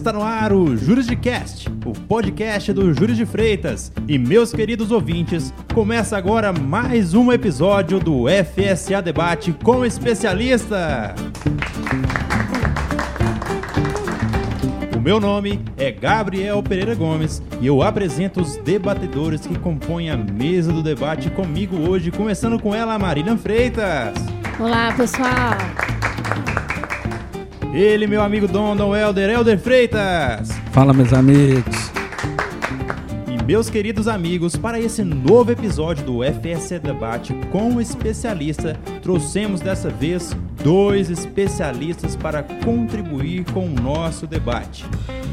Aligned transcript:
Está 0.00 0.14
no 0.14 0.22
ar 0.22 0.50
o 0.50 0.74
Jurisdicast, 0.78 1.68
o 1.84 1.92
podcast 1.92 2.72
do 2.72 2.94
Júris 2.94 3.18
de 3.18 3.26
Freitas. 3.26 3.92
E 4.08 4.18
meus 4.18 4.50
queridos 4.50 4.90
ouvintes, 4.90 5.52
começa 5.74 6.16
agora 6.16 6.54
mais 6.54 7.12
um 7.12 7.30
episódio 7.30 8.00
do 8.00 8.24
FSA 8.24 9.02
Debate 9.02 9.52
com 9.62 9.84
especialista. 9.84 11.14
O 14.96 15.00
meu 15.00 15.20
nome 15.20 15.62
é 15.76 15.92
Gabriel 15.92 16.62
Pereira 16.62 16.94
Gomes 16.94 17.42
e 17.60 17.66
eu 17.66 17.82
apresento 17.82 18.40
os 18.40 18.56
debatedores 18.56 19.42
que 19.42 19.58
compõem 19.58 20.08
a 20.08 20.16
mesa 20.16 20.72
do 20.72 20.82
debate 20.82 21.28
comigo 21.28 21.76
hoje, 21.76 22.10
começando 22.10 22.58
com 22.58 22.74
ela, 22.74 22.98
Marília 22.98 23.36
Freitas. 23.36 24.14
Olá, 24.58 24.94
pessoal. 24.96 25.89
Ele, 27.72 28.06
meu 28.06 28.20
amigo 28.20 28.48
Dom 28.48 28.96
Helder, 28.96 29.30
Helder 29.30 29.58
Freitas. 29.58 30.50
Fala, 30.72 30.92
meus 30.92 31.12
amigos. 31.12 31.90
E 33.28 33.42
meus 33.44 33.70
queridos 33.70 34.08
amigos, 34.08 34.56
para 34.56 34.80
esse 34.80 35.04
novo 35.04 35.52
episódio 35.52 36.04
do 36.04 36.20
FSC 36.24 36.80
Debate 36.80 37.32
com 37.52 37.74
o 37.74 37.80
especialista, 37.80 38.76
trouxemos 39.02 39.60
dessa 39.60 39.88
vez 39.88 40.36
dois 40.64 41.10
especialistas 41.10 42.16
para 42.16 42.42
contribuir 42.42 43.44
com 43.52 43.66
o 43.66 43.70
nosso 43.70 44.26
debate. 44.26 44.84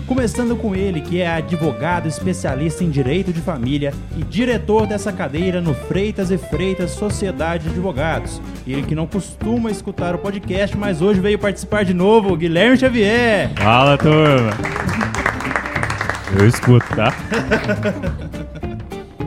Começando 0.07 0.55
com 0.55 0.73
ele, 0.73 1.01
que 1.01 1.19
é 1.19 1.27
advogado 1.27 2.07
especialista 2.07 2.81
em 2.81 2.89
direito 2.89 3.33
de 3.33 3.41
família 3.41 3.93
e 4.17 4.23
diretor 4.23 4.87
dessa 4.87 5.11
cadeira 5.11 5.59
no 5.59 5.73
Freitas 5.73 6.31
e 6.31 6.37
Freitas 6.37 6.91
Sociedade 6.91 7.65
de 7.65 7.71
Advogados. 7.71 8.41
Ele 8.65 8.83
que 8.83 8.95
não 8.95 9.05
costuma 9.05 9.69
escutar 9.69 10.15
o 10.15 10.17
podcast, 10.17 10.77
mas 10.77 11.01
hoje 11.01 11.19
veio 11.19 11.37
participar 11.37 11.83
de 11.83 11.93
novo, 11.93 12.37
Guilherme 12.37 12.77
Xavier. 12.77 13.51
Fala, 13.57 13.97
turma. 13.97 14.51
Eu 16.39 16.47
escuto, 16.47 16.87
tá? 16.95 17.13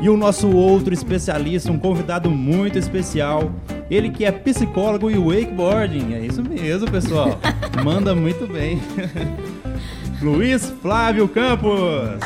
E 0.02 0.08
o 0.08 0.16
nosso 0.16 0.48
outro 0.48 0.94
especialista, 0.94 1.70
um 1.70 1.78
convidado 1.78 2.30
muito 2.30 2.78
especial, 2.78 3.50
ele 3.90 4.08
que 4.08 4.24
é 4.24 4.32
psicólogo 4.32 5.10
e 5.10 5.18
wakeboarding. 5.18 6.14
É 6.14 6.20
isso 6.20 6.42
mesmo, 6.42 6.90
pessoal. 6.90 7.38
Manda 7.84 8.14
muito 8.14 8.50
bem. 8.50 8.80
Luiz 10.22 10.68
Flávio 10.82 11.26
Campos. 11.26 12.20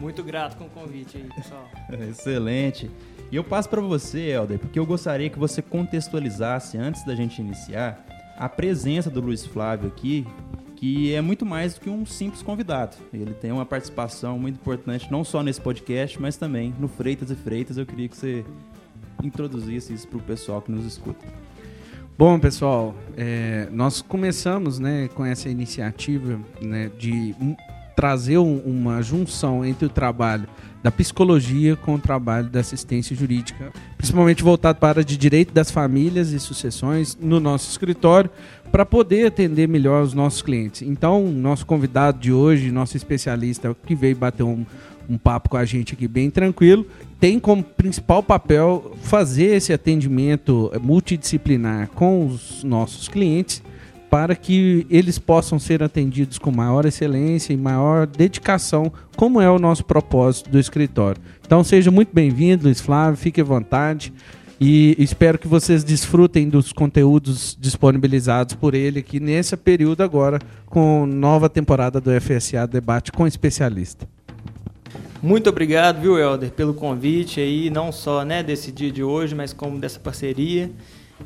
Muito 0.00 0.24
grato 0.24 0.56
com 0.56 0.64
o 0.64 0.68
convite 0.68 1.16
aí, 1.16 1.28
pessoal. 1.32 1.68
Excelente. 2.10 2.90
E 3.30 3.36
eu 3.36 3.44
passo 3.44 3.68
para 3.68 3.80
você, 3.80 4.30
Helder, 4.30 4.58
porque 4.58 4.80
eu 4.80 4.84
gostaria 4.84 5.30
que 5.30 5.38
você 5.38 5.62
contextualizasse, 5.62 6.76
antes 6.76 7.04
da 7.04 7.14
gente 7.14 7.40
iniciar, 7.40 8.04
a 8.36 8.48
presença 8.48 9.08
do 9.08 9.20
Luiz 9.20 9.46
Flávio 9.46 9.86
aqui, 9.86 10.26
que 10.74 11.14
é 11.14 11.20
muito 11.20 11.46
mais 11.46 11.74
do 11.74 11.80
que 11.82 11.88
um 11.88 12.04
simples 12.04 12.42
convidado. 12.42 12.96
Ele 13.12 13.32
tem 13.32 13.52
uma 13.52 13.64
participação 13.64 14.40
muito 14.40 14.56
importante, 14.56 15.08
não 15.08 15.22
só 15.22 15.40
nesse 15.40 15.60
podcast, 15.60 16.20
mas 16.20 16.36
também 16.36 16.74
no 16.80 16.88
Freitas 16.88 17.30
e 17.30 17.36
Freitas. 17.36 17.76
Eu 17.76 17.86
queria 17.86 18.08
que 18.08 18.16
você 18.16 18.44
introduzisse 19.22 19.92
isso 19.92 20.08
para 20.08 20.18
o 20.18 20.22
pessoal 20.22 20.60
que 20.60 20.72
nos 20.72 20.84
escuta. 20.84 21.24
Bom, 22.20 22.38
pessoal, 22.38 22.94
é, 23.16 23.66
nós 23.72 24.02
começamos 24.02 24.78
né, 24.78 25.08
com 25.14 25.24
essa 25.24 25.48
iniciativa 25.48 26.38
né, 26.60 26.90
de 26.98 27.34
trazer 27.96 28.36
um, 28.36 28.58
uma 28.58 29.00
junção 29.00 29.64
entre 29.64 29.86
o 29.86 29.88
trabalho 29.88 30.46
da 30.82 30.90
psicologia 30.90 31.76
com 31.76 31.94
o 31.94 31.98
trabalho 31.98 32.50
da 32.50 32.60
assistência 32.60 33.16
jurídica, 33.16 33.72
principalmente 33.96 34.42
voltado 34.42 34.78
para 34.78 35.02
de 35.02 35.16
direito 35.16 35.54
das 35.54 35.70
famílias 35.70 36.30
e 36.32 36.38
sucessões 36.38 37.16
no 37.18 37.40
nosso 37.40 37.70
escritório, 37.70 38.28
para 38.70 38.84
poder 38.84 39.24
atender 39.24 39.66
melhor 39.66 40.02
os 40.02 40.12
nossos 40.12 40.42
clientes. 40.42 40.82
Então, 40.82 41.26
nosso 41.26 41.64
convidado 41.64 42.18
de 42.18 42.30
hoje, 42.30 42.70
nosso 42.70 42.98
especialista 42.98 43.74
que 43.86 43.94
veio 43.94 44.14
bater 44.14 44.42
um, 44.42 44.66
um 45.10 45.18
papo 45.18 45.48
com 45.48 45.56
a 45.56 45.64
gente 45.64 45.94
aqui 45.94 46.06
bem 46.06 46.30
tranquilo, 46.30 46.86
tem 47.18 47.40
como 47.40 47.62
principal 47.62 48.22
papel 48.22 48.96
fazer 49.02 49.56
esse 49.56 49.72
atendimento 49.72 50.70
multidisciplinar 50.80 51.90
com 51.90 52.26
os 52.26 52.62
nossos 52.62 53.08
clientes 53.08 53.60
para 54.08 54.34
que 54.34 54.86
eles 54.90 55.18
possam 55.18 55.58
ser 55.58 55.82
atendidos 55.82 56.38
com 56.38 56.50
maior 56.50 56.84
excelência 56.84 57.52
e 57.52 57.56
maior 57.56 58.06
dedicação, 58.06 58.92
como 59.16 59.40
é 59.40 59.48
o 59.48 59.58
nosso 59.58 59.84
propósito 59.84 60.50
do 60.50 60.58
escritório. 60.58 61.20
Então 61.44 61.62
seja 61.62 61.90
muito 61.90 62.10
bem-vindo, 62.12 62.64
Luiz 62.64 62.80
Flávio, 62.80 63.16
fique 63.16 63.40
à 63.40 63.44
vontade 63.44 64.12
e 64.60 64.94
espero 64.98 65.38
que 65.38 65.48
vocês 65.48 65.82
desfrutem 65.82 66.48
dos 66.48 66.72
conteúdos 66.72 67.56
disponibilizados 67.58 68.54
por 68.54 68.74
ele 68.74 68.98
aqui 68.98 69.18
nesse 69.18 69.56
período 69.56 70.02
agora 70.02 70.38
com 70.66 71.06
nova 71.06 71.48
temporada 71.48 72.00
do 72.00 72.10
FSA 72.20 72.66
Debate 72.66 73.10
com 73.10 73.26
especialista. 73.26 74.06
Muito 75.22 75.50
obrigado, 75.50 76.00
viu, 76.00 76.18
Helder, 76.18 76.50
pelo 76.50 76.72
convite 76.72 77.40
aí, 77.40 77.68
não 77.68 77.92
só 77.92 78.24
né, 78.24 78.42
desse 78.42 78.72
dia 78.72 78.90
de 78.90 79.02
hoje, 79.02 79.34
mas 79.34 79.52
como 79.52 79.78
dessa 79.78 80.00
parceria. 80.00 80.70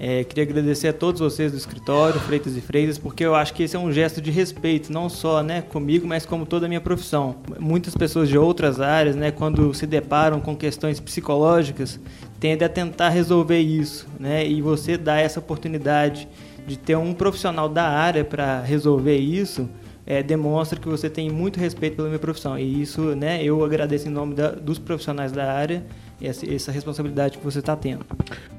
É, 0.00 0.24
queria 0.24 0.42
agradecer 0.42 0.88
a 0.88 0.92
todos 0.92 1.20
vocês 1.20 1.52
do 1.52 1.58
escritório, 1.58 2.18
Freitas 2.18 2.56
e 2.56 2.60
Freitas, 2.60 2.98
porque 2.98 3.24
eu 3.24 3.36
acho 3.36 3.54
que 3.54 3.62
esse 3.62 3.76
é 3.76 3.78
um 3.78 3.92
gesto 3.92 4.20
de 4.20 4.32
respeito, 4.32 4.92
não 4.92 5.08
só 5.08 5.44
né, 5.44 5.62
comigo, 5.62 6.08
mas 6.08 6.26
como 6.26 6.44
toda 6.44 6.66
a 6.66 6.68
minha 6.68 6.80
profissão. 6.80 7.36
Muitas 7.60 7.94
pessoas 7.94 8.28
de 8.28 8.36
outras 8.36 8.80
áreas, 8.80 9.14
né, 9.14 9.30
quando 9.30 9.72
se 9.72 9.86
deparam 9.86 10.40
com 10.40 10.56
questões 10.56 10.98
psicológicas, 10.98 12.00
tendem 12.40 12.66
a 12.66 12.68
tentar 12.68 13.10
resolver 13.10 13.60
isso. 13.60 14.08
Né, 14.18 14.44
e 14.44 14.60
você 14.60 14.98
dá 14.98 15.20
essa 15.20 15.38
oportunidade 15.38 16.26
de 16.66 16.76
ter 16.76 16.96
um 16.96 17.14
profissional 17.14 17.68
da 17.68 17.88
área 17.88 18.24
para 18.24 18.60
resolver 18.60 19.18
isso, 19.18 19.68
é, 20.06 20.22
demonstra 20.22 20.78
que 20.78 20.88
você 20.88 21.08
tem 21.08 21.30
muito 21.30 21.58
respeito 21.58 21.96
pela 21.96 22.08
minha 22.08 22.18
profissão. 22.18 22.58
E 22.58 22.82
isso 22.82 23.14
né, 23.14 23.42
eu 23.42 23.64
agradeço 23.64 24.08
em 24.08 24.10
nome 24.10 24.34
da, 24.34 24.50
dos 24.50 24.78
profissionais 24.78 25.32
da 25.32 25.52
área 25.52 25.84
essa, 26.22 26.50
essa 26.50 26.72
responsabilidade 26.72 27.38
que 27.38 27.44
você 27.44 27.58
está 27.60 27.76
tendo. 27.76 28.04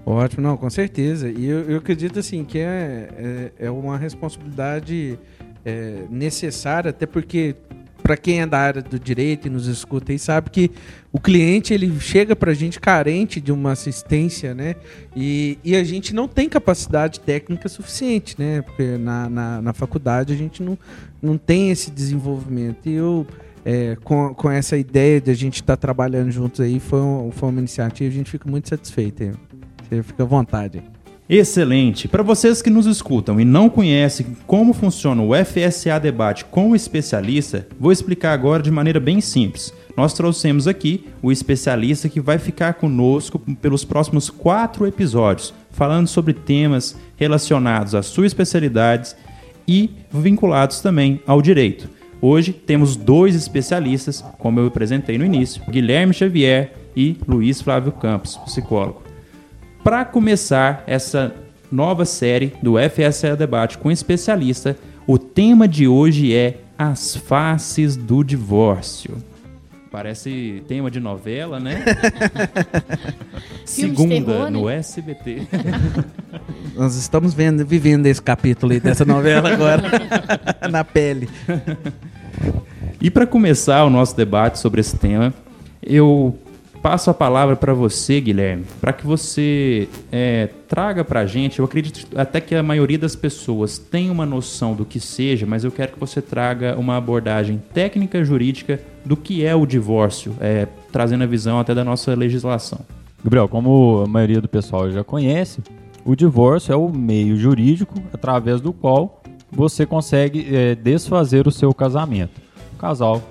Ótimo, 0.06 0.44
não, 0.44 0.58
com 0.58 0.70
certeza. 0.70 1.30
E 1.30 1.46
eu, 1.46 1.62
eu 1.70 1.78
acredito 1.78 2.20
assim 2.20 2.44
que 2.44 2.60
é, 2.60 3.10
é, 3.60 3.66
é 3.66 3.72
uma 3.72 3.98
responsabilidade 3.98 5.20
é, 5.64 6.04
necessária, 6.10 6.90
até 6.90 7.06
porque 7.06 7.56
para 8.06 8.16
quem 8.16 8.40
é 8.40 8.46
da 8.46 8.60
área 8.60 8.84
do 8.84 9.00
direito 9.00 9.48
e 9.48 9.50
nos 9.50 9.66
escuta 9.66 10.12
aí 10.12 10.20
sabe 10.20 10.52
que 10.52 10.70
o 11.12 11.20
cliente 11.20 11.74
ele 11.74 11.92
chega 12.00 12.36
para 12.36 12.52
a 12.52 12.54
gente 12.54 12.80
carente 12.80 13.42
de 13.42 13.52
uma 13.52 13.72
assistência, 13.72 14.54
né? 14.54 14.76
E, 15.16 15.58
e 15.64 15.76
a 15.76 15.84
gente 15.84 16.14
não 16.14 16.28
tem 16.28 16.48
capacidade 16.48 17.20
técnica 17.20 17.68
suficiente, 17.68 18.36
né? 18.38 18.62
Porque 18.62 18.96
na, 19.00 19.28
na, 19.28 19.60
na 19.60 19.74
faculdade 19.74 20.32
a 20.32 20.36
gente 20.36 20.62
não, 20.62 20.78
não 21.20 21.36
tem 21.36 21.72
esse 21.72 21.90
desenvolvimento. 21.90 22.88
E 22.88 22.94
eu 22.94 23.26
é, 23.66 23.98
com, 24.04 24.36
com 24.36 24.52
essa 24.52 24.78
ideia 24.78 25.20
de 25.20 25.32
a 25.32 25.34
gente 25.34 25.56
estar 25.56 25.76
tá 25.76 25.82
trabalhando 25.82 26.30
juntos 26.30 26.62
aí, 26.62 26.80
foi, 26.80 27.02
um, 27.02 27.32
foi 27.32 27.50
uma 27.50 27.58
iniciativa, 27.58 28.08
a 28.08 28.16
gente 28.16 28.30
fica 28.30 28.48
muito 28.48 28.70
satisfeito. 28.70 29.24
Aí. 29.24 29.32
Você 29.90 30.04
fica 30.04 30.22
à 30.22 30.28
vontade. 30.28 30.84
Excelente! 31.28 32.08
Para 32.08 32.22
vocês 32.22 32.62
que 32.62 32.70
nos 32.70 32.86
escutam 32.86 33.40
e 33.40 33.46
não 33.46 33.68
conhecem 33.68 34.38
como 34.46 34.74
funciona 34.74 35.24
o 35.24 35.32
FSA 35.34 36.00
Debate 36.00 36.46
com 36.46 36.70
o 36.70 36.76
especialista, 36.76 37.68
vou 37.80 37.92
explicar 37.92 38.32
agora 38.32 38.62
de 38.62 38.70
maneira 38.70 39.00
bem 39.00 39.20
simples. 39.20 39.74
Nós 39.98 40.14
trouxemos 40.14 40.68
aqui 40.68 41.08
o 41.24 41.32
especialista 41.32 42.08
que 42.08 42.22
vai 42.22 42.38
ficar 42.38 42.76
conosco 42.76 43.40
pelos 43.60 43.84
próximos 43.84 44.30
quatro 44.30 44.86
episódios, 44.86 45.52
falando 45.72 46.08
sobre 46.08 46.32
temas 46.32 46.96
relacionados 47.16 47.96
às 47.96 48.06
suas 48.06 48.28
especialidades 48.28 49.16
e 49.68 49.90
vinculados 50.12 50.80
também 50.80 51.20
ao 51.26 51.42
direito. 51.42 51.90
Hoje 52.22 52.54
temos 52.54 52.96
dois 52.96 53.34
especialistas, 53.34 54.24
como 54.38 54.60
eu 54.60 54.68
apresentei 54.68 55.18
no 55.18 55.26
início, 55.26 55.64
Guilherme 55.68 56.14
Xavier 56.14 56.72
e 56.96 57.18
Luiz 57.28 57.62
Flávio 57.62 57.92
Campos, 57.94 58.38
psicólogo. 58.46 59.05
Para 59.86 60.04
começar 60.04 60.84
essa 60.88 61.32
nova 61.72 62.06
série 62.06 62.54
do 62.60 62.74
FSA 62.90 63.36
Debate 63.36 63.78
com 63.78 63.92
especialista, 63.92 64.76
o 65.06 65.20
tema 65.20 65.68
de 65.68 65.88
hoje 65.88 66.34
é 66.34 66.58
as 66.76 67.16
faces 67.16 67.96
do 67.96 68.24
divórcio. 68.24 69.16
Parece 69.92 70.64
tema 70.68 70.90
de 70.90 71.00
novela, 71.00 71.60
né? 71.60 71.86
Segunda 73.64 74.16
terror, 74.16 74.50
no 74.50 74.66
né? 74.66 74.78
SBT. 74.78 75.48
Nós 76.76 76.96
estamos 76.96 77.36
vendo, 77.36 77.64
vivendo 77.64 78.08
esse 78.08 78.24
capítulo 78.24 78.72
aí 78.72 78.80
dessa 78.80 79.06
novela 79.06 79.54
agora 79.54 79.84
na 80.68 80.84
pele. 80.84 81.30
E 83.00 83.12
para 83.12 83.28
começar 83.28 83.86
o 83.86 83.90
nosso 83.92 84.18
debate 84.18 84.58
sobre 84.58 84.82
esse 84.82 84.98
tema, 84.98 85.32
eu 85.84 86.40
passo 86.86 87.10
a 87.10 87.16
palavra 87.16 87.56
para 87.56 87.74
você, 87.74 88.22
Guilherme, 88.22 88.64
para 88.80 88.94
que 88.94 89.08
você 89.08 89.90
é, 90.12 90.50
traga 90.68 91.04
para 91.04 91.22
a 91.22 91.26
gente. 91.26 91.58
Eu 91.58 91.66
acredito 91.66 92.08
até 92.16 92.40
que 92.40 92.54
a 92.54 92.62
maioria 92.62 93.00
das 93.00 93.16
pessoas 93.16 93.80
tem 93.80 94.12
uma 94.12 94.24
noção 94.24 94.76
do 94.76 94.86
que 94.86 95.00
seja, 95.00 95.48
mas 95.48 95.64
eu 95.64 95.72
quero 95.72 95.94
que 95.94 96.00
você 96.00 96.22
traga 96.22 96.78
uma 96.78 96.96
abordagem 96.96 97.60
técnica 97.74 98.24
jurídica 98.24 98.80
do 99.04 99.18
que 99.18 99.44
é 99.44 99.56
o 99.56 99.66
divórcio, 99.66 100.36
é, 100.40 100.68
trazendo 100.92 101.24
a 101.24 101.28
visão 101.28 101.60
até 101.60 101.74
da 101.74 101.84
nossa 101.84 102.14
legislação. 102.14 102.82
Gabriel, 103.24 103.48
como 103.48 104.04
a 104.06 104.08
maioria 104.08 104.40
do 104.40 104.48
pessoal 104.48 104.92
já 104.92 105.04
conhece, 105.04 105.64
o 106.06 106.16
divórcio 106.16 106.72
é 106.72 106.76
o 106.76 106.88
meio 106.88 107.36
jurídico 107.36 107.96
através 108.14 108.62
do 108.62 108.72
qual 108.72 109.24
você 109.52 109.88
consegue 109.88 110.56
é, 110.56 110.76
desfazer 110.76 111.48
o 111.48 111.52
seu 111.52 111.74
casamento. 111.74 112.40
O 112.76 112.78
casal 112.78 113.24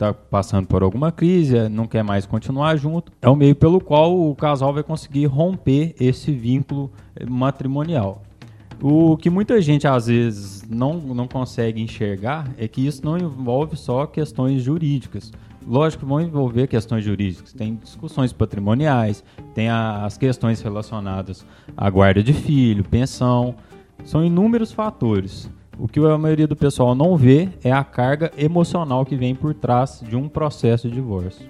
está 0.00 0.14
passando 0.14 0.66
por 0.66 0.82
alguma 0.82 1.12
crise, 1.12 1.68
não 1.68 1.86
quer 1.86 2.02
mais 2.02 2.24
continuar 2.24 2.76
junto, 2.76 3.12
é 3.20 3.28
o 3.28 3.36
meio 3.36 3.54
pelo 3.54 3.80
qual 3.80 4.18
o 4.18 4.34
casal 4.34 4.72
vai 4.72 4.82
conseguir 4.82 5.26
romper 5.26 5.94
esse 6.00 6.32
vínculo 6.32 6.90
é, 7.14 7.26
matrimonial. 7.26 8.22
O 8.82 9.14
que 9.18 9.28
muita 9.28 9.60
gente 9.60 9.86
às 9.86 10.06
vezes 10.06 10.66
não, 10.66 10.94
não 10.94 11.28
consegue 11.28 11.82
enxergar 11.82 12.50
é 12.56 12.66
que 12.66 12.86
isso 12.86 13.04
não 13.04 13.18
envolve 13.18 13.76
só 13.76 14.06
questões 14.06 14.62
jurídicas. 14.62 15.30
Lógico 15.66 16.06
vão 16.06 16.22
envolver 16.22 16.66
questões 16.66 17.04
jurídicas, 17.04 17.52
tem 17.52 17.74
discussões 17.74 18.32
patrimoniais, 18.32 19.22
tem 19.54 19.68
a, 19.68 20.06
as 20.06 20.16
questões 20.16 20.62
relacionadas 20.62 21.44
à 21.76 21.90
guarda 21.90 22.22
de 22.22 22.32
filho, 22.32 22.82
pensão, 22.82 23.54
são 24.02 24.24
inúmeros 24.24 24.72
fatores. 24.72 25.50
O 25.80 25.88
que 25.88 25.98
a 25.98 26.18
maioria 26.18 26.46
do 26.46 26.54
pessoal 26.54 26.94
não 26.94 27.16
vê 27.16 27.48
é 27.64 27.72
a 27.72 27.82
carga 27.82 28.30
emocional 28.36 29.06
que 29.06 29.16
vem 29.16 29.34
por 29.34 29.54
trás 29.54 30.04
de 30.06 30.14
um 30.14 30.28
processo 30.28 30.86
de 30.86 30.94
divórcio. 30.94 31.46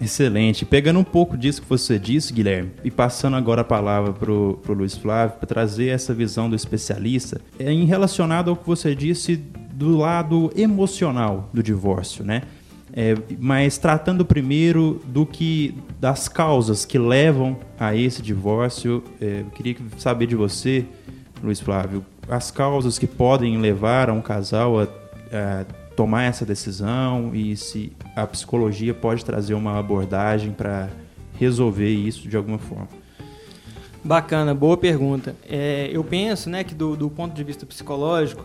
Excelente. 0.00 0.66
Pegando 0.66 0.98
um 0.98 1.04
pouco 1.04 1.36
disso 1.36 1.62
que 1.62 1.68
você 1.68 1.96
disse, 1.96 2.32
Guilherme, 2.32 2.72
e 2.82 2.90
passando 2.90 3.36
agora 3.36 3.60
a 3.60 3.64
palavra 3.64 4.12
para 4.12 4.32
o 4.32 4.60
Luiz 4.68 4.96
Flávio, 4.96 5.36
para 5.38 5.46
trazer 5.46 5.90
essa 5.90 6.12
visão 6.12 6.50
do 6.50 6.56
especialista, 6.56 7.40
é 7.56 7.70
em 7.70 7.84
relacionado 7.84 8.50
ao 8.50 8.56
que 8.56 8.66
você 8.66 8.96
disse 8.96 9.36
do 9.72 9.96
lado 9.96 10.50
emocional 10.56 11.48
do 11.54 11.62
divórcio, 11.62 12.24
né? 12.24 12.42
É, 12.92 13.14
mas 13.38 13.78
tratando 13.78 14.24
primeiro 14.24 15.00
do 15.06 15.24
que 15.24 15.72
das 16.00 16.28
causas 16.28 16.84
que 16.84 16.98
levam 16.98 17.56
a 17.78 17.94
esse 17.94 18.20
divórcio, 18.22 19.04
é, 19.20 19.42
eu 19.42 19.50
queria 19.50 19.76
saber 19.98 20.26
de 20.26 20.34
você, 20.34 20.84
Luiz 21.42 21.60
Flávio, 21.60 22.04
as 22.28 22.50
causas 22.50 22.98
que 22.98 23.06
podem 23.06 23.58
levar 23.58 24.10
a 24.10 24.12
um 24.12 24.20
casal 24.20 24.80
a, 24.80 24.84
a 24.84 25.64
tomar 25.94 26.24
essa 26.24 26.44
decisão 26.44 27.34
e 27.34 27.56
se 27.56 27.92
a 28.14 28.26
psicologia 28.26 28.92
pode 28.92 29.24
trazer 29.24 29.54
uma 29.54 29.78
abordagem 29.78 30.52
para 30.52 30.88
resolver 31.38 31.88
isso 31.88 32.28
de 32.28 32.36
alguma 32.36 32.58
forma. 32.58 32.88
Bacana, 34.04 34.54
boa 34.54 34.76
pergunta. 34.76 35.34
É, 35.48 35.88
eu 35.92 36.04
penso 36.04 36.48
né, 36.48 36.62
que 36.62 36.74
do, 36.74 36.96
do, 36.96 37.10
ponto 37.10 37.34
de 37.34 37.42
vista 37.42 37.66
psicológico, 37.66 38.44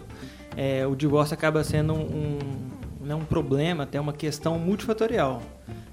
é, 0.57 0.87
o 0.87 0.95
divórcio 0.95 1.33
acaba 1.33 1.63
sendo 1.63 1.93
um, 1.93 2.39
né, 3.01 3.13
um 3.13 3.23
problema, 3.23 3.83
até 3.83 3.99
uma 3.99 4.13
questão 4.13 4.57
multifatorial. 4.57 5.41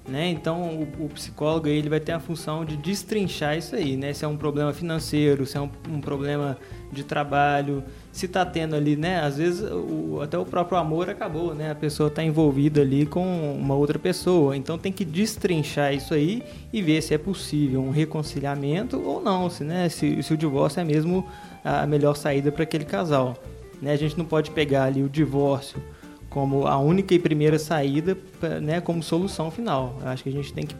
Né? 0.07 0.27
Então, 0.29 0.87
o, 0.99 1.05
o, 1.05 1.09
psicólogo 1.09 1.67
ele 1.67 1.87
vai 1.87 1.99
ter 1.99 2.13
a 2.13 2.19
função 2.19 2.65
de 2.65 2.75
destrinchar 2.77 3.55
isso 3.57 3.75
aí, 3.75 3.95
né? 3.95 4.11
Se 4.11 4.25
é 4.25 4.27
um 4.27 4.37
problema 4.37 4.73
financeiro, 4.73 5.45
se 5.45 5.55
é 5.55 5.61
um, 5.61 5.69
um 5.87 6.01
problema 6.01 6.57
de 6.91 7.03
trabalho, 7.03 7.83
se 8.11 8.25
está 8.25 8.45
tendo 8.45 8.75
ali, 8.75 8.95
né? 8.95 9.21
Às 9.21 9.37
vezes 9.37 9.61
o, 9.61 10.19
até 10.21 10.37
o 10.37 10.45
próprio 10.45 10.77
amor 10.77 11.09
acabou, 11.09 11.53
né? 11.53 11.71
A 11.71 11.75
pessoa 11.75 12.07
está 12.07 12.23
envolvida 12.23 12.81
ali 12.81 13.05
com 13.05 13.53
uma 13.53 13.75
outra 13.75 13.99
pessoa. 13.99 14.57
Então 14.57 14.77
tem 14.77 14.91
que 14.91 15.05
destrinchar 15.05 15.93
isso 15.93 16.13
aí 16.13 16.43
e 16.73 16.81
ver 16.81 17.01
se 17.01 17.13
é 17.13 17.17
possível 17.17 17.81
um 17.81 17.91
reconciliamento 17.91 18.99
ou 18.99 19.21
não, 19.21 19.49
se, 19.49 19.63
né? 19.63 19.89
se, 19.89 20.21
se 20.23 20.33
o 20.33 20.37
divórcio 20.37 20.79
é 20.79 20.83
mesmo 20.83 21.25
a 21.63 21.85
melhor 21.85 22.15
saída 22.15 22.51
para 22.51 22.63
aquele 22.63 22.85
casal. 22.85 23.35
Né? 23.81 23.93
A 23.93 23.97
gente 23.97 24.17
não 24.17 24.25
pode 24.25 24.51
pegar 24.51 24.85
ali 24.85 25.03
o 25.03 25.09
divórcio 25.09 25.81
como 26.29 26.67
a 26.67 26.77
única 26.77 27.13
e 27.13 27.19
primeira 27.19 27.57
saída, 27.57 28.15
né, 28.61 28.79
como 28.79 29.01
solução 29.01 29.49
final. 29.49 29.97
Acho 30.05 30.23
que 30.23 30.29
a 30.29 30.31
gente 30.31 30.53
tem 30.53 30.65
que 30.65 30.75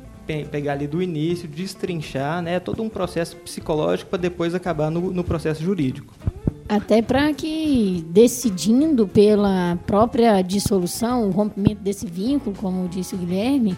pegar 0.49 0.73
ali 0.73 0.87
do 0.87 1.01
início, 1.01 1.47
destrinchar, 1.47 2.41
né, 2.41 2.59
todo 2.59 2.81
um 2.83 2.89
processo 2.89 3.35
psicológico 3.37 4.09
para 4.09 4.19
depois 4.19 4.53
acabar 4.53 4.89
no, 4.89 5.11
no 5.11 5.23
processo 5.23 5.63
jurídico. 5.63 6.13
Até 6.67 7.01
para 7.01 7.33
que, 7.33 8.05
decidindo 8.09 9.07
pela 9.07 9.79
própria 9.87 10.41
dissolução, 10.43 11.27
o 11.27 11.31
rompimento 11.31 11.81
desse 11.81 12.05
vínculo, 12.05 12.55
como 12.55 12.87
disse 12.87 13.15
o 13.15 13.17
Guilherme, 13.17 13.75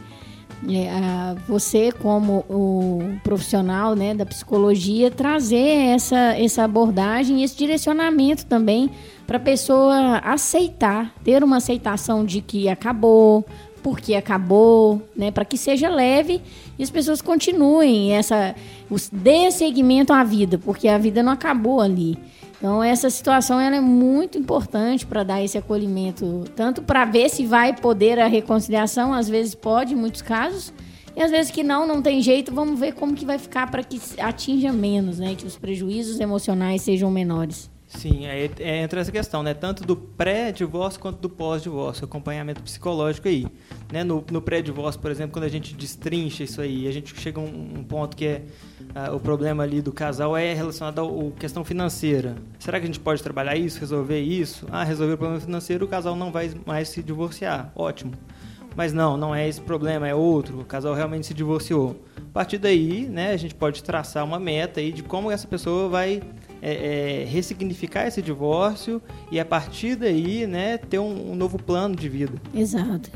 é, 0.70 1.36
você 1.48 1.92
como 1.92 2.46
o 2.50 3.00
profissional 3.24 3.96
né, 3.96 4.14
da 4.14 4.26
psicologia 4.26 5.10
trazer 5.10 5.58
essa, 5.58 6.38
essa 6.38 6.64
abordagem, 6.64 7.44
esse 7.44 7.58
direcionamento 7.58 8.46
também 8.46 8.92
para 9.26 9.38
a 9.38 9.40
pessoa 9.40 10.18
aceitar, 10.18 11.14
ter 11.24 11.44
uma 11.44 11.58
aceitação 11.58 12.26
de 12.26 12.42
que 12.42 12.68
acabou, 12.68 13.46
porque 13.82 14.16
acabou, 14.16 15.02
né, 15.16 15.32
para 15.32 15.46
que 15.46 15.58
seja 15.58 15.90
leve 15.90 16.42
e 16.78 16.84
as 16.84 16.90
pessoas 16.90 17.22
continuem 17.22 18.14
essa, 18.14 18.56
dê 19.12 19.52
seguimento 19.52 20.14
à 20.14 20.24
vida, 20.24 20.58
porque 20.58 20.88
a 20.88 20.98
vida 20.98 21.22
não 21.22 21.32
acabou 21.32 21.82
ali. 21.82 22.18
Então 22.58 22.84
essa 22.84 23.10
situação 23.10 23.60
ela 23.60 23.76
é 23.76 23.82
muito 23.82 24.38
importante 24.38 25.06
para 25.06 25.24
dar 25.24 25.44
esse 25.44 25.58
acolhimento, 25.58 26.46
tanto 26.56 26.82
para 26.82 27.06
ver 27.06 27.30
se 27.30 27.46
vai 27.46 27.76
poder 27.76 28.20
a 28.20 28.28
reconciliação, 28.28 29.14
às 29.14 29.28
vezes 29.28 29.56
pode, 29.56 29.94
em 29.94 29.98
muitos 29.98 30.22
casos, 30.22 30.72
e 31.16 31.22
às 31.22 31.32
vezes 31.32 31.52
que 31.52 31.64
não, 31.64 31.88
não 31.88 32.02
tem 32.02 32.22
jeito, 32.22 32.54
vamos 32.54 32.80
ver 32.80 32.94
como 32.94 33.16
que 33.16 33.26
vai 33.26 33.38
ficar 33.38 33.70
para 33.70 33.84
que 33.84 34.00
atinja 34.20 34.72
menos, 34.72 35.20
né, 35.20 35.36
que 35.36 35.46
os 35.46 35.58
prejuízos 35.58 36.20
emocionais 36.20 36.84
sejam 36.84 37.10
menores. 37.10 37.70
Sim, 37.94 38.26
aí 38.26 38.50
é, 38.60 38.82
entra 38.82 39.02
essa 39.02 39.12
questão, 39.12 39.44
né? 39.44 39.54
Tanto 39.54 39.84
do 39.84 39.96
pré-divórcio 39.98 41.00
quanto 41.00 41.20
do 41.20 41.30
pós-divórcio, 41.30 42.06
acompanhamento 42.06 42.62
psicológico 42.64 43.28
aí. 43.28 43.46
Né? 43.92 44.02
No, 44.04 44.24
no 44.32 44.42
pré-divórcio, 44.42 45.00
por 45.02 45.12
exemplo, 45.12 45.34
quando 45.34 45.44
a 45.44 45.50
gente 45.50 45.76
destrincha 45.76 46.44
isso 46.44 46.62
aí, 46.62 46.88
a 46.88 46.92
gente 46.92 47.14
chega 47.20 47.40
a 47.40 47.44
um, 47.44 47.80
um 47.80 47.84
ponto 47.84 48.16
que 48.16 48.26
é 48.26 48.42
uh, 48.96 49.14
o 49.14 49.20
problema 49.20 49.64
ali 49.64 49.82
do 49.82 49.92
casal 49.92 50.38
é 50.38 50.54
relacionado 50.54 51.02
à 51.02 51.40
questão 51.40 51.66
financeira. 51.66 52.36
Será 52.60 52.80
que 52.80 52.86
a 52.86 52.88
gente 52.88 53.00
pode 53.00 53.22
trabalhar 53.22 53.58
isso, 53.58 53.80
resolver 53.80 54.22
isso? 54.22 54.66
Ah, 54.72 54.86
resolver 54.86 55.14
o 55.14 55.18
problema 55.18 55.42
financeiro, 55.42 55.86
o 55.86 55.88
casal 55.88 56.16
não 56.16 56.32
vai 56.32 56.50
mais 56.66 56.88
se 56.88 57.04
divorciar. 57.04 57.74
Ótimo. 57.76 58.14
Mas 58.74 58.94
não, 58.94 59.18
não 59.18 59.36
é 59.36 59.48
esse 59.48 59.60
problema, 59.60 60.08
é 60.08 60.16
outro. 60.16 60.62
O 60.62 60.66
casal 60.66 60.94
realmente 60.94 61.28
se 61.28 61.34
divorciou. 61.34 62.02
A 62.18 62.34
partir 62.34 62.58
daí, 62.58 63.06
né, 63.10 63.32
a 63.32 63.38
gente 63.38 63.54
pode 63.54 63.84
traçar 63.84 64.24
uma 64.24 64.40
meta 64.40 64.80
aí 64.80 64.94
de 64.94 65.04
como 65.04 65.30
essa 65.30 65.46
pessoa 65.46 65.90
vai 65.90 66.22
é, 66.62 67.24
é, 67.24 67.26
ressignificar 67.26 68.08
esse 68.08 68.22
divórcio 68.22 69.02
e 69.32 69.40
a 69.40 69.46
partir 69.46 69.96
daí, 69.96 70.46
né, 70.46 70.78
ter 70.78 71.00
um, 71.00 71.32
um 71.32 71.36
novo 71.36 71.58
plano 71.58 71.96
de 71.96 72.08
vida. 72.08 72.34
Exato. 72.54 73.10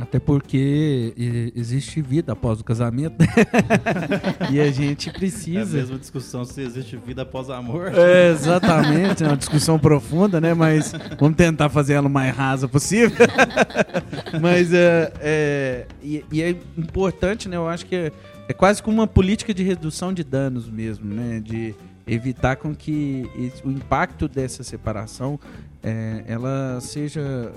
Até 0.00 0.18
porque 0.18 1.12
existe 1.54 2.00
vida 2.00 2.32
após 2.32 2.58
o 2.58 2.64
casamento. 2.64 3.16
e 4.50 4.58
a 4.58 4.70
gente 4.72 5.12
precisa. 5.12 5.58
É 5.58 5.62
a 5.62 5.82
mesma 5.82 5.98
discussão 5.98 6.42
se 6.42 6.62
existe 6.62 6.96
vida 6.96 7.20
após 7.22 7.50
o 7.50 7.52
amor. 7.52 7.92
É, 7.94 8.30
exatamente, 8.30 9.22
é 9.22 9.26
uma 9.26 9.36
discussão 9.36 9.78
profunda, 9.78 10.40
né? 10.40 10.54
Mas 10.54 10.94
vamos 11.18 11.36
tentar 11.36 11.68
fazer 11.68 11.94
ela 11.94 12.08
o 12.08 12.10
mais 12.10 12.34
rasa 12.34 12.66
possível. 12.66 13.26
Mas 14.40 14.72
é, 14.72 15.12
é 15.20 15.86
e, 16.02 16.24
e, 16.32 16.42
é 16.42 16.50
importante, 16.78 17.46
né? 17.46 17.56
Eu 17.56 17.68
acho 17.68 17.84
que 17.84 18.10
é, 18.50 18.52
quase 18.52 18.82
como 18.82 18.96
uma 18.96 19.06
política 19.06 19.54
de 19.54 19.62
redução 19.62 20.12
de 20.12 20.24
danos 20.24 20.68
mesmo, 20.68 21.14
né? 21.14 21.40
De 21.40 21.72
evitar 22.04 22.56
com 22.56 22.74
que 22.74 23.24
o 23.64 23.70
impacto 23.70 24.26
dessa 24.26 24.64
separação 24.64 25.38
é, 25.80 26.24
ela 26.26 26.80
seja 26.80 27.52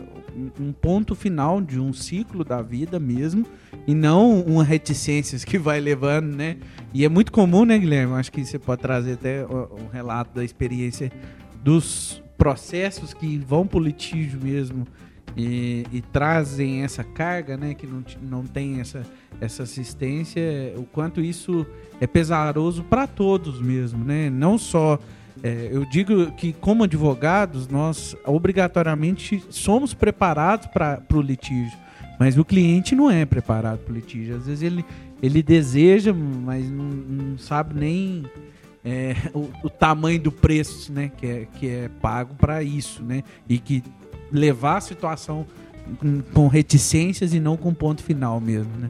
um 0.60 0.72
ponto 0.72 1.16
final 1.16 1.60
de 1.60 1.80
um 1.80 1.92
ciclo 1.92 2.44
da 2.44 2.62
vida 2.62 3.00
mesmo 3.00 3.44
e 3.88 3.96
não 3.96 4.42
uma 4.42 4.64
reticências 4.64 5.44
que 5.44 5.58
vai 5.58 5.80
levando, 5.80 6.36
né? 6.36 6.58
E 6.94 7.04
é 7.04 7.10
muito 7.10 7.32
comum, 7.32 7.66
né, 7.66 7.76
Guilherme? 7.80 8.14
Acho 8.14 8.32
que 8.32 8.46
você 8.46 8.60
pode 8.60 8.82
trazer 8.84 9.14
até 9.14 9.44
um 9.48 9.88
relato 9.92 10.36
da 10.36 10.44
experiência 10.44 11.12
dos 11.64 12.22
processos 12.38 13.16
que 13.16 13.40
vão 13.40 13.66
para 13.66 13.80
o 13.80 13.82
litígio 13.82 14.40
mesmo 14.40 14.86
e, 15.36 15.86
e, 15.92 16.02
trazem 16.02 16.84
essa 16.84 17.04
carga, 17.04 17.58
né? 17.58 17.74
Que 17.74 17.88
não, 17.88 18.04
não 18.22 18.44
tem 18.44 18.80
essa, 18.80 19.04
essa 19.42 19.64
assistência, 19.64 20.42
o 20.78 20.84
quanto 20.84 21.22
isso 21.22 21.66
é 22.00 22.08
pesaroso 22.08 22.84
para 22.84 23.08
todos 23.08 23.62
mesmo, 23.62 24.04
né? 24.04 24.30
Não 24.30 24.58
só 24.58 25.00
é, 25.42 25.68
eu 25.72 25.84
digo 25.86 26.32
que, 26.32 26.54
como 26.54 26.86
advogados, 26.86 27.68
nós 27.68 28.16
obrigatoriamente 28.26 29.44
somos 29.50 29.94
preparados 29.94 30.68
para 30.68 31.04
o 31.14 31.22
litígio, 31.22 31.78
mas 32.18 32.38
o 32.38 32.46
cliente 32.46 32.96
não 32.96 33.12
é 33.12 33.26
preparado 33.26 33.80
para 33.80 33.92
o 33.92 33.96
litígio. 33.96 34.38
Às 34.38 34.46
vezes 34.46 34.62
ele, 34.62 34.86
ele 35.22 35.44
deseja, 35.44 36.14
mas 36.14 36.70
não, 36.70 36.86
não 36.86 37.38
sabe 37.38 37.78
nem 37.78 38.24
é, 38.86 39.16
o, 39.36 39.50
o, 39.64 39.70
tamanho 39.70 40.22
do 40.22 40.32
preço 40.32 40.94
né, 40.94 41.12
que, 41.18 41.28
é, 41.28 41.48
que 41.60 41.68
é 41.68 41.90
pago 42.02 42.36
para 42.36 42.64
isso, 42.64 43.04
né? 43.04 43.24
E 43.50 43.58
que 43.60 43.84
levar 44.34 44.78
a 44.78 44.82
situação 44.82 45.46
com 46.34 46.48
reticências 46.48 47.34
e 47.34 47.40
não 47.40 47.56
com 47.56 47.74
ponto 47.74 48.02
final 48.02 48.40
mesmo, 48.40 48.72
né? 48.78 48.90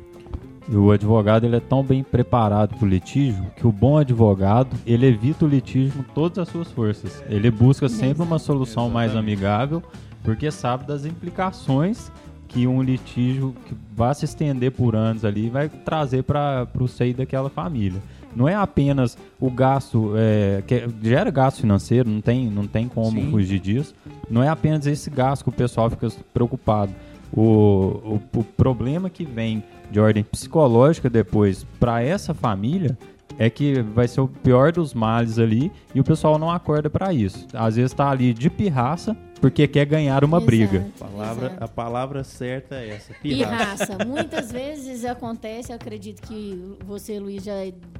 E 0.69 0.75
o 0.75 0.91
advogado 0.91 1.45
ele 1.45 1.57
é 1.57 1.59
tão 1.59 1.83
bem 1.83 2.03
preparado 2.03 2.75
para 2.75 2.85
o 2.85 2.87
litígio 2.87 3.45
que 3.57 3.67
o 3.67 3.71
bom 3.71 3.97
advogado 3.97 4.77
ele 4.85 5.05
evita 5.05 5.43
o 5.43 5.47
litígio 5.47 5.91
com 5.91 6.03
todas 6.13 6.37
as 6.37 6.47
suas 6.47 6.71
forças. 6.71 7.21
Ele 7.27 7.51
busca 7.51 7.89
sempre 7.89 8.23
uma 8.23 8.39
solução 8.39 8.89
mais 8.89 9.13
amigável 9.13 9.83
porque 10.23 10.49
sabe 10.49 10.87
das 10.87 11.03
implicações 11.03 12.09
que 12.47 12.65
um 12.65 12.81
litígio 12.81 13.53
que 13.65 13.75
vai 13.93 14.15
se 14.15 14.23
estender 14.23 14.71
por 14.71 14.95
anos 14.95 15.25
ali 15.25 15.49
vai 15.49 15.67
trazer 15.67 16.23
para 16.23 16.67
o 16.79 16.87
seio 16.87 17.13
daquela 17.13 17.49
família. 17.49 18.01
Não 18.35 18.47
é 18.47 18.55
apenas 18.55 19.17
o 19.39 19.49
gasto, 19.49 20.13
é, 20.15 20.63
que 20.65 20.87
gera 21.01 21.29
gasto 21.29 21.61
financeiro, 21.61 22.09
não 22.09 22.21
tem, 22.21 22.49
não 22.49 22.67
tem 22.67 22.87
como 22.87 23.19
Sim. 23.19 23.31
fugir 23.31 23.59
disso. 23.59 23.93
Não 24.29 24.43
é 24.43 24.47
apenas 24.47 24.85
esse 24.87 25.09
gasto 25.09 25.43
que 25.43 25.49
o 25.49 25.53
pessoal 25.53 25.89
fica 25.89 26.09
preocupado. 26.33 26.93
O, 27.35 27.41
o, 27.41 28.21
o 28.35 28.43
problema 28.43 29.09
que 29.09 29.25
vem 29.25 29.63
de 29.91 29.99
ordem 29.99 30.23
psicológica 30.23 31.09
depois 31.09 31.65
para 31.79 32.01
essa 32.03 32.33
família 32.33 32.97
é 33.37 33.49
que 33.49 33.81
vai 33.81 34.07
ser 34.07 34.21
o 34.21 34.27
pior 34.27 34.71
dos 34.71 34.93
males 34.93 35.39
ali 35.39 35.71
e 35.93 35.99
o 35.99 36.03
pessoal 36.03 36.37
não 36.37 36.51
acorda 36.51 36.89
para 36.89 37.13
isso. 37.13 37.47
Às 37.53 37.75
vezes 37.75 37.93
tá 37.93 38.09
ali 38.09 38.33
de 38.33 38.49
pirraça 38.49 39.17
porque 39.43 39.67
quer 39.67 39.85
ganhar 39.85 40.23
uma 40.23 40.37
Exato, 40.37 40.45
briga. 40.45 40.87
A 40.95 41.03
palavra, 41.03 41.45
exato. 41.47 41.63
a 41.65 41.67
palavra 41.67 42.23
certa 42.23 42.75
é 42.75 42.91
essa. 42.91 43.13
Pirraça. 43.15 43.87
Pirraça. 43.87 44.05
Muitas 44.07 44.49
vezes 44.53 45.03
acontece, 45.03 45.73
eu 45.73 45.75
acredito 45.75 46.21
que 46.25 46.77
você, 46.85 47.19
Luiz, 47.19 47.43
já 47.43 47.51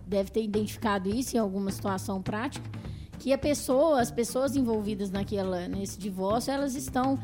deve 0.08 0.32
ter 0.32 0.42
identificado 0.42 1.10
isso 1.10 1.36
em 1.36 1.40
alguma 1.42 1.70
situação 1.70 2.22
prática, 2.22 2.66
que 3.20 3.34
a 3.34 3.38
pessoa, 3.38 4.00
as 4.00 4.10
pessoas 4.10 4.56
envolvidas 4.56 5.12
naquela, 5.12 5.68
nesse 5.68 6.00
divórcio, 6.00 6.54
elas 6.54 6.76
estão 6.76 7.20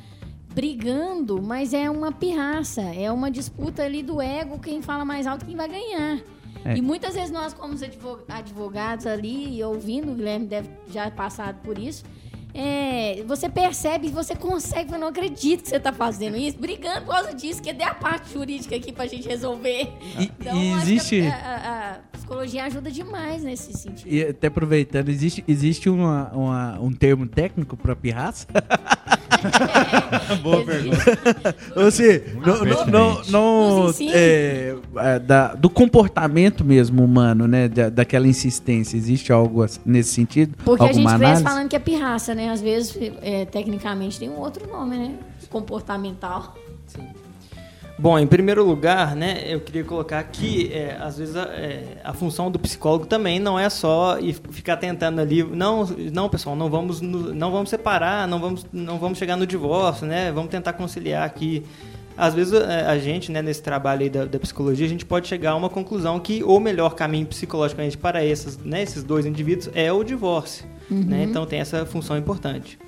brigando, 0.54 1.42
mas 1.42 1.74
é 1.74 1.90
uma 1.90 2.12
pirraça, 2.12 2.82
é 2.82 3.10
uma 3.10 3.32
disputa 3.32 3.84
ali 3.84 4.04
do 4.04 4.22
ego, 4.22 4.60
quem 4.60 4.82
fala 4.82 5.06
mais 5.06 5.28
alto, 5.28 5.46
quem 5.46 5.56
vai 5.56 5.70
ganhar. 5.70 6.20
É. 6.66 6.76
E 6.76 6.82
muitas 6.82 7.16
vezes 7.16 7.32
nós, 7.32 7.54
como 7.54 7.74
advo- 7.74 8.20
advogados 8.28 9.08
ali, 9.08 9.64
ouvindo, 9.64 10.12
o 10.12 10.16
Guilherme 10.16 10.46
deve 10.46 10.70
já 10.92 11.10
passado 11.10 11.62
por 11.64 11.80
isso, 11.80 12.04
é, 12.54 13.24
você 13.28 13.48
percebe 13.50 14.10
você 14.10 14.36
consegue, 14.36 14.94
eu 14.94 15.00
não 15.00 15.08
acredito 15.08 15.64
que 15.64 15.70
você 15.70 15.76
está 15.76 15.94
fazendo 15.94 16.36
isso, 16.38 16.58
brigando 16.58 17.02
por 17.06 17.12
causa 17.14 17.34
disso, 17.34 17.62
que 17.62 17.72
dê 17.72 17.84
a 17.84 17.94
parte 17.94 18.34
jurídica 18.34 18.76
aqui 18.76 18.92
pra 18.92 19.06
gente 19.06 19.28
resolver. 19.28 19.90
E, 20.18 20.24
Então, 20.24 20.56
e 20.58 20.72
existe. 20.74 21.22
A, 21.22 21.36
a- 21.36 21.92
a 21.92 22.18
psicologia 22.18 22.64
ajuda 22.66 22.92
demais 22.92 23.44
nesse 23.44 23.74
sentido. 23.74 24.08
E 24.08 24.24
até 24.24 24.48
aproveitando, 24.48 25.10
existe, 25.10 25.44
existe 25.48 25.90
uma, 25.90 26.30
uma- 26.32 26.80
um 26.80 26.92
termo 26.92 27.26
técnico 27.28 27.76
para 27.78 27.96
pirraça? 27.96 28.48
Boa 30.42 30.64
pergunta. 30.66 31.56
Você, 31.76 32.26
não, 32.92 33.22
não, 33.30 33.94
é, 34.12 34.76
é, 34.98 35.20
da- 35.20 35.54
do 35.56 35.70
comportamento 35.70 36.64
mesmo 36.64 37.04
humano, 37.04 37.48
né? 37.48 37.68
Da, 37.68 37.90
daquela 37.90 38.28
insistência. 38.28 38.98
Existe 38.98 39.32
algo 39.32 39.64
assim- 39.64 39.80
nesse 39.86 40.14
sentido? 40.14 40.56
Porque 40.64 40.84
a 40.84 40.88
gente 40.88 40.98
Alguma 40.98 41.12
cresce 41.18 41.26
análise? 41.26 41.44
falando 41.44 41.70
que 41.70 41.76
é 41.76 41.80
pirraça, 41.80 42.34
né? 42.36 42.50
Às 42.50 42.62
vezes, 42.62 42.98
é, 43.22 43.46
tecnicamente, 43.46 44.20
tem 44.20 44.30
um 44.30 44.40
outro 44.40 44.68
nome, 44.68 44.98
né? 44.98 45.14
Comportamental. 45.50 46.56
Bom, 48.02 48.18
em 48.18 48.26
primeiro 48.26 48.64
lugar, 48.64 49.14
né, 49.14 49.44
eu 49.46 49.60
queria 49.60 49.84
colocar 49.84 50.24
que 50.24 50.72
é, 50.72 50.96
às 51.02 51.18
vezes 51.18 51.36
a, 51.36 51.44
é, 51.48 51.98
a 52.02 52.14
função 52.14 52.50
do 52.50 52.58
psicólogo 52.58 53.06
também 53.06 53.40
não 53.40 53.60
é 53.60 53.70
só 53.70 54.18
e 54.18 54.32
ficar 54.32 54.78
tentando 54.78 55.20
ali, 55.20 55.44
não, 55.44 55.86
não 55.86 56.30
pessoal, 56.30 56.56
não 56.56 56.70
vamos, 56.70 57.02
não 57.02 57.52
vamos 57.52 57.70
separar, 57.70 58.26
não 58.26 58.40
vamos, 58.40 58.66
não 58.72 58.98
vamos 58.98 59.18
chegar 59.18 59.36
no 59.36 59.46
divórcio, 59.46 60.08
né, 60.08 60.32
vamos 60.32 60.50
tentar 60.50 60.72
conciliar 60.72 61.26
aqui. 61.26 61.62
Às 62.16 62.34
vezes 62.34 62.54
é, 62.54 62.86
a 62.86 62.98
gente, 62.98 63.34
né, 63.34 63.42
nesse 63.42 63.62
trabalho 63.62 64.10
da, 64.10 64.24
da 64.24 64.40
psicologia, 64.40 64.86
a 64.86 64.90
gente 64.90 65.06
pode 65.06 65.28
chegar 65.28 65.52
a 65.52 65.56
uma 65.58 65.70
conclusão 65.70 66.22
que 66.22 66.42
o 66.42 66.58
melhor 66.58 66.96
caminho 66.96 67.26
psicologicamente 67.26 67.98
para 67.98 68.24
esses, 68.24 68.58
né, 68.60 68.82
esses 68.82 69.04
dois 69.04 69.26
indivíduos 69.26 69.70
é 69.76 69.92
o 69.92 70.06
divórcio, 70.06 70.66
né, 70.90 71.24
então 71.24 71.46
tem 71.46 71.60
essa 71.60 71.86
função 71.86 72.18
importante. 72.18 72.80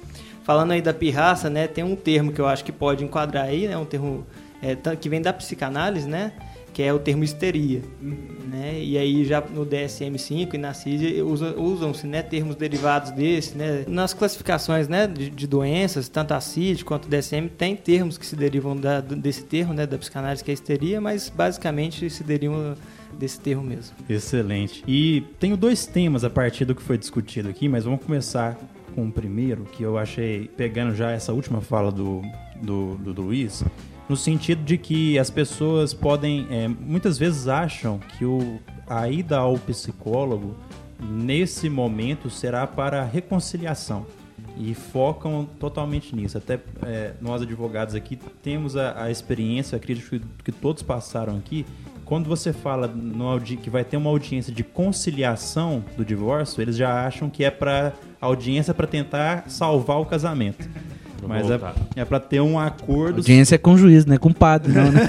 Falando 0.45 0.71
aí 0.71 0.81
da 0.81 0.93
pirraça, 0.93 1.49
né, 1.49 1.67
tem 1.67 1.83
um 1.83 1.97
termo 1.97 2.31
que 2.31 2.39
eu 2.39 2.47
acho 2.47 2.63
que 2.63 2.71
pode 2.71 3.03
enquadrar 3.03 3.43
aí, 3.43 3.67
né, 3.67 3.77
um 3.77 3.83
termo 3.83 4.25
é, 4.61 4.75
ta- 4.75 4.95
que 4.95 5.09
vem 5.09 5.21
da 5.21 5.31
psicanálise, 5.33 6.07
né, 6.07 6.31
que 6.73 6.81
é 6.81 6.93
o 6.93 6.99
termo 6.99 7.23
histeria, 7.23 7.81
né, 8.01 8.79
e 8.81 8.97
aí 8.97 9.25
já 9.25 9.41
no 9.41 9.65
DSM-5 9.65 10.53
e 10.53 10.57
na 10.57 10.73
CID 10.73 11.21
usa- 11.21 11.53
usam-se, 11.57 12.07
né, 12.07 12.21
termos 12.21 12.55
derivados 12.55 13.11
desse, 13.11 13.57
né, 13.57 13.83
nas 13.87 14.13
classificações, 14.13 14.87
né, 14.87 15.05
de, 15.07 15.29
de 15.29 15.47
doenças, 15.47 16.07
tanto 16.07 16.33
a 16.33 16.39
CID 16.39 16.85
quanto 16.85 17.05
o 17.05 17.09
DSM 17.09 17.49
tem 17.49 17.75
termos 17.75 18.17
que 18.17 18.25
se 18.25 18.35
derivam 18.35 18.75
da- 18.77 19.01
desse 19.01 19.43
termo, 19.43 19.73
né, 19.73 19.85
da 19.85 19.97
psicanálise 19.97 20.43
que 20.43 20.51
é 20.51 20.53
histeria, 20.53 21.01
mas 21.01 21.29
basicamente 21.29 22.09
se 22.09 22.23
derivam 22.23 22.75
desse 23.19 23.39
termo 23.39 23.63
mesmo. 23.63 23.93
Excelente. 24.09 24.81
E 24.87 25.23
tenho 25.39 25.57
dois 25.57 25.85
temas 25.85 26.23
a 26.23 26.29
partir 26.29 26.63
do 26.63 26.73
que 26.73 26.81
foi 26.81 26.97
discutido 26.97 27.49
aqui, 27.49 27.67
mas 27.67 27.83
vamos 27.83 28.01
começar 28.05 28.57
com 28.95 29.05
o 29.07 29.11
primeiro, 29.11 29.63
que 29.73 29.83
eu 29.83 29.97
achei, 29.97 30.49
pegando 30.55 30.95
já 30.95 31.11
essa 31.11 31.33
última 31.33 31.59
fala 31.61 31.91
do, 31.91 32.21
do, 32.61 32.95
do 32.95 33.21
Luiz, 33.21 33.63
no 34.11 34.17
sentido 34.17 34.61
de 34.61 34.77
que 34.77 35.17
as 35.17 35.29
pessoas 35.29 35.93
podem, 35.93 36.45
é, 36.51 36.67
muitas 36.67 37.17
vezes 37.17 37.47
acham 37.47 37.97
que 37.97 38.25
o, 38.25 38.59
a 38.85 39.07
ida 39.07 39.37
ao 39.37 39.57
psicólogo, 39.57 40.53
nesse 40.99 41.69
momento, 41.69 42.29
será 42.29 42.67
para 42.67 43.05
reconciliação. 43.05 44.05
E 44.57 44.73
focam 44.73 45.47
totalmente 45.57 46.13
nisso. 46.13 46.37
Até 46.37 46.59
é, 46.83 47.13
nós, 47.21 47.41
advogados 47.41 47.95
aqui, 47.95 48.19
temos 48.43 48.75
a, 48.75 49.03
a 49.03 49.09
experiência, 49.09 49.77
acredito 49.77 50.09
que, 50.09 50.21
que 50.43 50.51
todos 50.51 50.83
passaram 50.83 51.37
aqui, 51.37 51.65
quando 52.03 52.27
você 52.27 52.51
fala 52.51 52.89
no 52.89 53.39
que 53.39 53.69
vai 53.69 53.85
ter 53.85 53.95
uma 53.95 54.09
audiência 54.09 54.53
de 54.53 54.61
conciliação 54.61 55.85
do 55.95 56.03
divórcio, 56.03 56.61
eles 56.61 56.75
já 56.75 57.07
acham 57.07 57.29
que 57.29 57.45
é 57.45 57.49
para 57.49 57.93
audiência 58.19 58.73
para 58.73 58.87
tentar 58.87 59.49
salvar 59.49 60.01
o 60.01 60.05
casamento. 60.05 60.67
Mas 61.27 61.49
é, 61.49 61.57
voltar. 61.57 61.75
é 61.95 62.05
para 62.05 62.19
ter 62.19 62.41
um 62.41 62.57
acordo, 62.59 63.17
Audiência 63.17 63.55
é 63.55 63.57
com 63.57 63.77
juiz, 63.77 64.05
não 64.05 64.15
é 64.15 64.17
com 64.17 64.31
padre, 64.31 64.71
não, 64.71 64.91
né? 64.91 65.01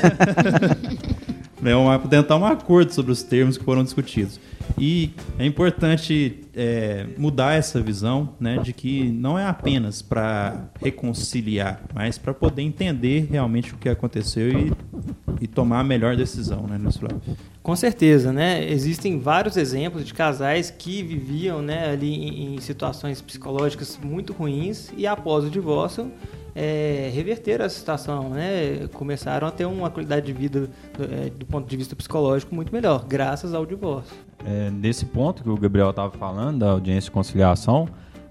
é 1.71 1.76
uma, 1.76 1.99
tentar 1.99 2.37
um 2.37 2.45
acordo 2.45 2.92
sobre 2.92 3.12
os 3.12 3.23
termos 3.23 3.57
que 3.57 3.64
foram 3.64 3.85
discutidos. 3.85 4.40
E 4.78 5.11
é 5.38 5.47
importante 5.47 6.40
é, 6.54 7.07
mudar 7.16 7.54
essa 7.54 7.81
visão, 7.81 8.31
né, 8.40 8.59
de 8.59 8.73
que 8.73 9.11
não 9.11 9.38
é 9.38 9.47
apenas 9.47 10.02
para 10.02 10.71
reconciliar, 10.81 11.81
mas 11.95 12.19
para 12.19 12.33
poder 12.33 12.62
entender 12.62 13.28
realmente 13.31 13.75
o 13.75 13.76
que 13.76 13.88
aconteceu 13.88 14.49
e, 14.49 14.73
e 15.42 15.49
tomar 15.49 15.80
a 15.80 15.84
melhor 15.84 16.16
decisão, 16.16 16.68
né, 16.68 16.78
Flávio? 16.92 17.20
Com 17.64 17.75
certeza, 17.75 18.32
né? 18.32 18.64
Existem 18.70 19.18
vários 19.18 19.56
exemplos 19.56 20.04
de 20.06 20.14
casais 20.14 20.70
que 20.70 21.02
viviam 21.02 21.61
né, 21.61 21.90
ali 21.90 22.14
em, 22.14 22.54
em 22.54 22.61
situações 22.61 23.20
psicológicas 23.20 23.99
muito 24.00 24.32
ruins 24.32 24.92
e 24.96 25.04
após 25.04 25.44
o 25.44 25.50
divórcio 25.50 26.12
é, 26.54 27.11
reverteram 27.12 27.64
a 27.64 27.68
situação, 27.68 28.30
né? 28.30 28.87
Começaram 28.92 29.49
a 29.49 29.50
ter 29.50 29.64
uma 29.64 29.90
qualidade 29.90 30.26
de 30.26 30.32
vida 30.32 30.70
do, 30.96 31.04
é, 31.04 31.30
do 31.30 31.44
ponto 31.44 31.68
de 31.68 31.76
vista 31.76 31.96
psicológico 31.96 32.54
muito 32.54 32.72
melhor, 32.72 33.04
graças 33.04 33.52
ao 33.52 33.66
divórcio. 33.66 34.14
É, 34.46 34.70
nesse 34.70 35.06
ponto 35.06 35.42
que 35.42 35.50
o 35.50 35.56
Gabriel 35.56 35.90
estava 35.90 36.12
falando, 36.16 36.61
da 36.61 36.70
audiência 36.70 37.08
de 37.08 37.11
conciliação, 37.11 37.88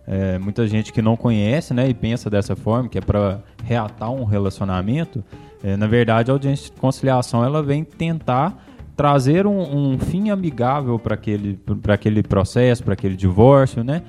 é, 0.07 0.39
muita 0.39 0.65
gente 0.65 0.93
que 0.93 1.01
não 1.01 1.17
conhece 1.17 1.73
né, 1.73 1.89
e 1.89 1.93
pensa 1.93 2.29
dessa 2.29 2.55
forma, 2.55 2.87
que 2.87 2.97
é 2.97 3.01
para 3.01 3.41
reatar 3.65 4.11
um 4.11 4.23
relacionamento, 4.23 5.21
é, 5.63 5.77
na 5.77 5.87
verdade 5.87 6.31
a 6.31 6.33
audiência 6.33 6.71
de 6.73 6.79
conciliação 6.79 7.43
ela 7.43 7.61
vem 7.61 7.83
tentar 7.83 8.65
trazer 8.95 9.47
um, 9.47 9.93
um 9.93 9.97
fim 9.97 10.29
amigável 10.29 10.99
para 10.99 11.15
aquele, 11.15 11.59
pra 11.81 11.95
aquele 11.95 12.21
processo, 12.21 12.83
para 12.83 12.93
aquele 12.93 13.15
divórcio, 13.15 13.83
né? 13.83 14.03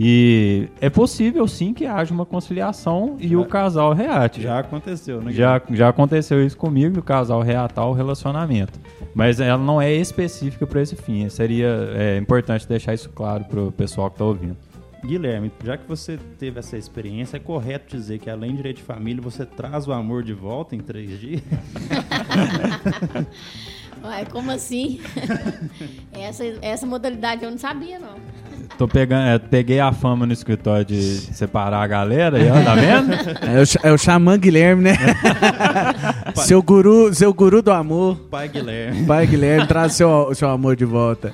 E 0.00 0.68
é 0.80 0.88
possível 0.88 1.46
sim 1.48 1.74
que 1.74 1.84
haja 1.84 2.14
uma 2.14 2.24
conciliação 2.24 3.16
e 3.18 3.36
o 3.36 3.44
casal 3.44 3.92
reate. 3.92 4.40
Já 4.40 4.60
aconteceu, 4.60 5.20
né? 5.20 5.32
Já, 5.32 5.60
já 5.70 5.88
aconteceu 5.88 6.44
isso 6.46 6.56
comigo, 6.56 6.94
do 6.94 7.02
casal 7.02 7.42
reatar 7.42 7.84
o 7.84 7.92
relacionamento. 7.92 8.78
Mas 9.12 9.40
ela 9.40 9.60
não 9.60 9.82
é 9.82 9.92
específica 9.92 10.66
para 10.68 10.80
esse 10.80 10.94
fim. 10.94 11.28
Seria 11.28 11.90
é, 11.96 12.16
importante 12.16 12.68
deixar 12.68 12.94
isso 12.94 13.10
claro 13.10 13.44
para 13.44 13.60
o 13.60 13.72
pessoal 13.72 14.08
que 14.08 14.14
está 14.14 14.24
ouvindo. 14.24 14.56
Guilherme, 15.04 15.52
já 15.64 15.76
que 15.76 15.86
você 15.86 16.18
teve 16.38 16.58
essa 16.58 16.76
experiência, 16.76 17.36
é 17.36 17.40
correto 17.40 17.96
dizer 17.96 18.18
que 18.18 18.28
além 18.28 18.50
de 18.50 18.56
direito 18.58 18.78
de 18.78 18.82
família, 18.82 19.22
você 19.22 19.46
traz 19.46 19.86
o 19.86 19.92
amor 19.92 20.22
de 20.22 20.32
volta 20.32 20.74
em 20.74 20.80
três 20.80 21.20
dias? 21.20 21.42
Ué, 24.04 24.24
como 24.26 24.50
assim? 24.50 25.00
essa, 26.12 26.44
essa 26.62 26.86
modalidade 26.86 27.44
eu 27.44 27.50
não 27.50 27.58
sabia, 27.58 27.98
não. 27.98 28.16
Tô 28.76 28.86
pegando, 28.86 29.26
é, 29.26 29.38
peguei 29.38 29.80
a 29.80 29.92
fama 29.92 30.26
no 30.26 30.32
escritório 30.32 30.84
de 30.84 31.02
separar 31.02 31.82
a 31.82 31.86
galera, 31.86 32.36
aí, 32.36 32.50
ó, 32.50 32.62
tá 32.62 32.74
vendo? 32.74 33.12
É 33.12 33.62
o, 33.62 33.88
é 33.88 33.92
o 33.92 33.98
Xamã 33.98 34.38
Guilherme, 34.38 34.82
né? 34.82 34.96
seu, 36.36 36.62
guru, 36.62 37.12
seu 37.14 37.32
guru 37.32 37.62
do 37.62 37.72
amor. 37.72 38.16
Pai 38.30 38.48
Guilherme. 38.48 39.06
Pai 39.06 39.26
Guilherme, 39.26 39.66
traz 39.66 39.94
seu, 39.94 40.32
seu 40.34 40.48
amor 40.48 40.76
de 40.76 40.84
volta. 40.84 41.32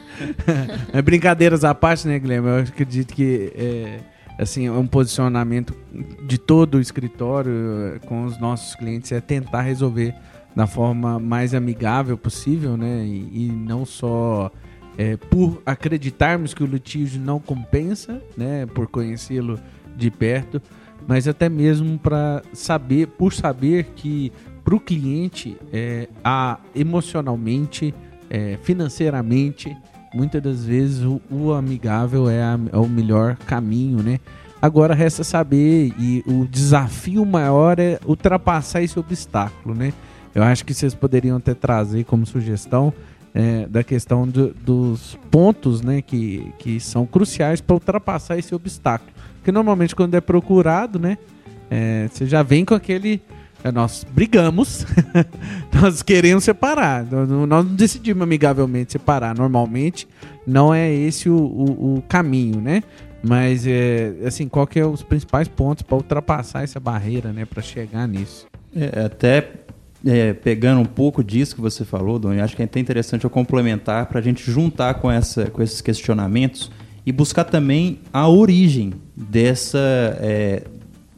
É 0.93 1.03
brincadeiras 1.03 1.65
à 1.65 1.75
parte, 1.75 2.07
né, 2.07 2.19
Guilherme? 2.19 2.49
Eu 2.49 2.59
acredito 2.59 3.15
que 3.15 3.53
é, 3.57 3.99
assim, 4.39 4.67
é 4.67 4.73
um 4.73 4.87
posicionamento 4.87 5.75
de 6.27 6.39
todo 6.39 6.77
o 6.77 6.81
escritório 6.81 7.53
eh, 7.95 7.99
com 8.07 8.25
os 8.25 8.39
nossos 8.39 8.75
clientes 8.75 9.13
é 9.13 9.21
tentar 9.21 9.63
resolver 9.63 10.15
da 10.55 10.67
forma 10.67 11.19
mais 11.19 11.55
amigável 11.55 12.17
possível, 12.17 12.77
né? 12.77 13.05
E, 13.05 13.47
e 13.47 13.53
não 13.53 13.85
só 13.85 14.51
é, 14.97 15.17
por 15.17 15.61
acreditarmos 15.67 16.55
que 16.55 16.63
o 16.63 16.67
litígio 16.67 17.21
não 17.21 17.39
compensa, 17.41 18.23
né? 18.37 18.67
Por 18.67 18.87
conhecê-lo 18.87 19.59
de 19.97 20.11
perto, 20.11 20.61
mas 21.07 21.29
até 21.29 21.49
mesmo 21.49 21.99
para 21.99 22.43
saber, 22.53 23.09
por 23.09 23.33
saber 23.33 23.87
que 23.97 24.33
para 24.65 24.75
o 24.75 24.81
cliente, 24.81 25.57
é, 25.73 26.09
há 26.25 26.59
emocionalmente, 26.75 27.95
é, 28.31 28.59
financeiramente, 28.63 29.77
muitas 30.15 30.43
das 30.43 30.65
vezes 30.65 31.03
o, 31.05 31.21
o 31.31 31.53
amigável 31.53 32.31
é, 32.31 32.43
a, 32.43 32.59
é, 32.73 32.77
o 32.79 32.89
melhor 32.89 33.37
caminho, 33.37 34.03
né? 34.03 34.19
Agora 34.63 34.95
resta 34.95 35.23
saber 35.23 35.93
e 35.99 36.25
o 36.27 36.47
desafio 36.47 37.27
maior 37.27 37.79
é 37.79 38.01
ultrapassar 38.07 38.81
esse 38.81 38.99
obstáculo, 38.99 39.75
né? 39.75 39.93
Eu 40.35 40.43
acho 40.43 40.65
que 40.65 40.73
vocês 40.73 40.95
poderiam 40.95 41.37
até 41.37 41.53
trazer 41.53 42.05
como 42.05 42.25
sugestão 42.25 42.93
é, 43.35 43.67
da 43.67 43.83
questão 43.83 44.27
do, 44.27 44.55
dos 44.55 45.19
pontos, 45.31 45.83
né, 45.83 46.01
que, 46.01 46.53
que 46.59 46.79
são 46.79 47.05
cruciais 47.05 47.61
para 47.61 47.75
ultrapassar 47.75 48.39
esse 48.39 48.55
obstáculo. 48.55 49.11
Porque 49.37 49.51
normalmente 49.51 49.95
quando 49.95 50.15
é 50.15 50.21
procurado, 50.21 50.99
né, 50.99 51.19
é, 51.71 52.09
você 52.11 52.27
já 52.27 52.43
vem 52.43 52.65
com 52.65 52.75
aquele 52.75 53.21
é, 53.65 53.73
nós 53.73 54.07
brigamos, 54.09 54.87
nós 55.73 56.03
queremos 56.03 56.45
separar. 56.45 57.05
Nós 57.11 57.29
não 57.49 57.65
decidimos 57.65 58.23
amigavelmente 58.23 58.93
separar. 58.93 59.35
Normalmente 59.35 60.07
não 60.47 60.73
é 60.73 60.93
esse 60.93 61.31
o, 61.31 61.37
o, 61.37 61.97
o 61.97 62.03
caminho, 62.03 62.61
né? 62.61 62.83
Mas 63.23 63.67
é 63.67 64.13
assim, 64.27 64.49
qual 64.49 64.67
que 64.67 64.79
é 64.79 64.85
os 64.85 65.03
principais 65.03 65.49
pontos 65.49 65.83
para 65.83 65.97
ultrapassar 65.97 66.63
essa 66.63 66.79
barreira, 66.79 67.33
né, 67.33 67.47
para 67.47 67.63
chegar 67.63 68.07
nisso? 68.07 68.47
É, 68.77 69.07
até 69.07 69.51
é, 70.07 70.33
pegando 70.33 70.81
um 70.81 70.85
pouco 70.85 71.25
disso 71.25 71.55
que 71.55 71.61
você 71.61 71.85
falou, 71.85 72.19
Dom, 72.19 72.33
acho 72.33 72.55
que 72.55 72.63
é 72.63 72.65
até 72.65 72.79
interessante 72.79 73.25
eu 73.25 73.31
complementar 73.31 74.07
para 74.07 74.19
a 74.19 74.23
gente 74.23 74.51
juntar 74.51 74.95
com, 74.95 75.11
essa, 75.11 75.47
com 75.47 75.63
esses 75.63 75.81
questionamentos 75.81 76.71
e 77.07 77.13
buscar 77.13 77.45
também 77.45 78.01
a 78.13 78.29
origem 78.29 78.93
dessa, 79.17 79.79
é, 80.21 80.65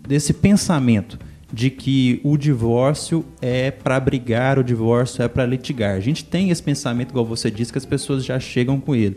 desse 0.07 0.33
pensamento 0.33 1.19
de 1.52 1.71
que 1.71 2.21
o 2.25 2.37
divórcio 2.37 3.25
é 3.40 3.71
para 3.71 3.99
brigar, 4.00 4.59
o 4.59 4.64
divórcio 4.64 5.23
é 5.23 5.28
para 5.28 5.47
litigar. 5.47 5.95
A 5.97 6.00
gente 6.00 6.25
tem 6.25 6.50
esse 6.50 6.62
pensamento, 6.62 7.11
igual 7.11 7.25
você 7.25 7.50
disse, 7.50 7.73
que 7.73 7.78
as 7.78 7.85
pessoas 7.85 8.25
já 8.25 8.38
chegam 8.38 8.81
com 8.81 8.95
ele. 8.95 9.16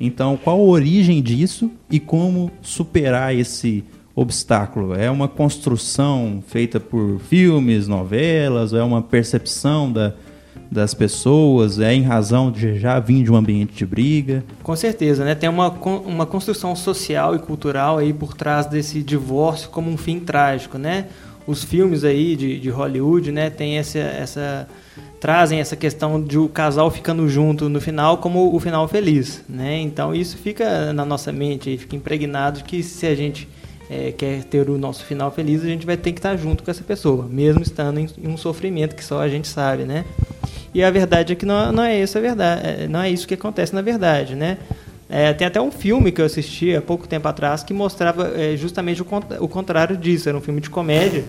Então, 0.00 0.36
qual 0.36 0.58
a 0.58 0.62
origem 0.62 1.22
disso 1.22 1.70
e 1.90 1.98
como 1.98 2.50
superar 2.62 3.34
esse 3.34 3.84
obstáculo? 4.20 4.94
É 4.94 5.10
uma 5.10 5.28
construção 5.28 6.42
feita 6.46 6.80
por 6.80 7.20
filmes, 7.20 7.86
novelas, 7.86 8.72
é 8.72 8.82
uma 8.82 9.00
percepção 9.00 9.90
da, 9.92 10.12
das 10.70 10.92
pessoas? 10.92 11.78
É 11.78 11.94
em 11.94 12.02
razão 12.02 12.50
de 12.50 12.78
já 12.78 12.98
vir 12.98 13.22
de 13.22 13.30
um 13.30 13.36
ambiente 13.36 13.74
de 13.74 13.86
briga? 13.86 14.44
Com 14.62 14.74
certeza, 14.74 15.24
né? 15.24 15.34
Tem 15.34 15.48
uma, 15.48 15.68
uma 15.70 16.26
construção 16.26 16.74
social 16.74 17.36
e 17.36 17.38
cultural 17.38 17.98
aí 17.98 18.12
por 18.12 18.34
trás 18.34 18.66
desse 18.66 19.02
divórcio 19.02 19.68
como 19.70 19.90
um 19.90 19.96
fim 19.96 20.18
trágico, 20.18 20.78
né? 20.78 21.06
Os 21.46 21.64
filmes 21.64 22.04
aí 22.04 22.36
de, 22.36 22.58
de 22.58 22.68
Hollywood, 22.68 23.32
né? 23.32 23.48
Tem 23.48 23.78
essa, 23.78 23.98
essa 23.98 24.68
trazem 25.20 25.60
essa 25.60 25.76
questão 25.76 26.22
de 26.22 26.38
o 26.38 26.48
casal 26.48 26.90
ficando 26.90 27.28
junto 27.28 27.68
no 27.68 27.80
final 27.80 28.18
como 28.18 28.54
o 28.54 28.60
final 28.60 28.86
feliz, 28.88 29.44
né? 29.48 29.80
Então 29.80 30.14
isso 30.14 30.36
fica 30.36 30.92
na 30.92 31.04
nossa 31.04 31.32
mente, 31.32 31.78
fica 31.78 31.96
impregnado 31.96 32.58
de 32.58 32.64
que 32.64 32.82
se 32.82 33.06
a 33.06 33.14
gente 33.14 33.48
é, 33.90 34.12
quer 34.12 34.44
ter 34.44 34.68
o 34.68 34.76
nosso 34.76 35.04
final 35.04 35.30
feliz, 35.30 35.62
a 35.62 35.66
gente 35.66 35.86
vai 35.86 35.96
ter 35.96 36.12
que 36.12 36.18
estar 36.18 36.36
junto 36.36 36.62
com 36.62 36.70
essa 36.70 36.84
pessoa, 36.84 37.26
mesmo 37.26 37.62
estando 37.62 37.98
em, 37.98 38.08
um 38.24 38.36
sofrimento 38.36 38.94
que 38.94 39.04
só 39.04 39.20
a 39.20 39.28
gente 39.28 39.48
sabe, 39.48 39.84
né? 39.84 40.04
E 40.74 40.82
a 40.82 40.90
verdade 40.90 41.32
é 41.32 41.36
que 41.36 41.46
não, 41.46 41.72
não 41.72 41.82
é 41.82 42.00
isso 42.00 42.18
a 42.18 42.20
verdade, 42.20 42.62
é, 42.66 42.88
não 42.88 43.00
é 43.00 43.10
isso 43.10 43.26
que 43.26 43.34
acontece 43.34 43.74
na 43.74 43.82
verdade, 43.82 44.34
né? 44.34 44.58
É, 45.10 45.32
tem 45.32 45.46
até 45.46 45.60
um 45.60 45.70
filme 45.70 46.12
que 46.12 46.20
eu 46.20 46.26
assisti 46.26 46.76
há 46.76 46.82
pouco 46.82 47.08
tempo 47.08 47.26
atrás 47.26 47.62
que 47.62 47.72
mostrava 47.72 48.30
é, 48.36 48.54
justamente 48.56 49.00
o, 49.00 49.06
o 49.40 49.48
contrário 49.48 49.96
disso. 49.96 50.28
Era 50.28 50.36
um 50.36 50.40
filme 50.40 50.60
de 50.60 50.68
comédia 50.68 51.24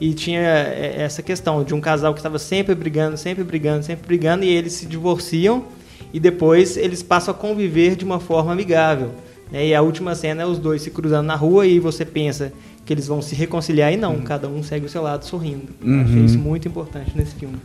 e 0.00 0.12
tinha 0.12 0.40
é, 0.40 0.94
essa 0.98 1.22
questão 1.22 1.62
de 1.62 1.72
um 1.72 1.80
casal 1.80 2.12
que 2.12 2.18
estava 2.18 2.36
sempre 2.38 2.74
brigando, 2.74 3.16
sempre 3.16 3.44
brigando, 3.44 3.84
sempre 3.84 4.04
brigando, 4.04 4.44
e 4.44 4.48
eles 4.48 4.72
se 4.72 4.86
divorciam 4.86 5.64
e 6.12 6.18
depois 6.18 6.76
eles 6.76 7.02
passam 7.02 7.32
a 7.32 7.36
conviver 7.36 7.94
de 7.94 8.04
uma 8.04 8.18
forma 8.18 8.50
amigável. 8.50 9.12
Né? 9.52 9.68
E 9.68 9.74
a 9.74 9.82
última 9.82 10.14
cena 10.14 10.42
é 10.42 10.46
os 10.46 10.58
dois 10.58 10.82
se 10.82 10.90
cruzando 10.90 11.26
na 11.26 11.36
rua 11.36 11.66
e 11.66 11.78
você 11.78 12.04
pensa 12.04 12.52
que 12.84 12.92
eles 12.92 13.06
vão 13.06 13.22
se 13.22 13.34
reconciliar 13.34 13.92
e 13.92 13.96
não, 13.96 14.14
uhum. 14.14 14.22
cada 14.22 14.48
um 14.48 14.62
segue 14.62 14.86
o 14.86 14.88
seu 14.88 15.02
lado 15.02 15.24
sorrindo. 15.24 15.68
Uhum. 15.80 16.02
Achei 16.02 16.24
isso 16.24 16.38
muito 16.38 16.66
importante 16.66 17.12
nesse 17.14 17.34
filme. 17.34 17.58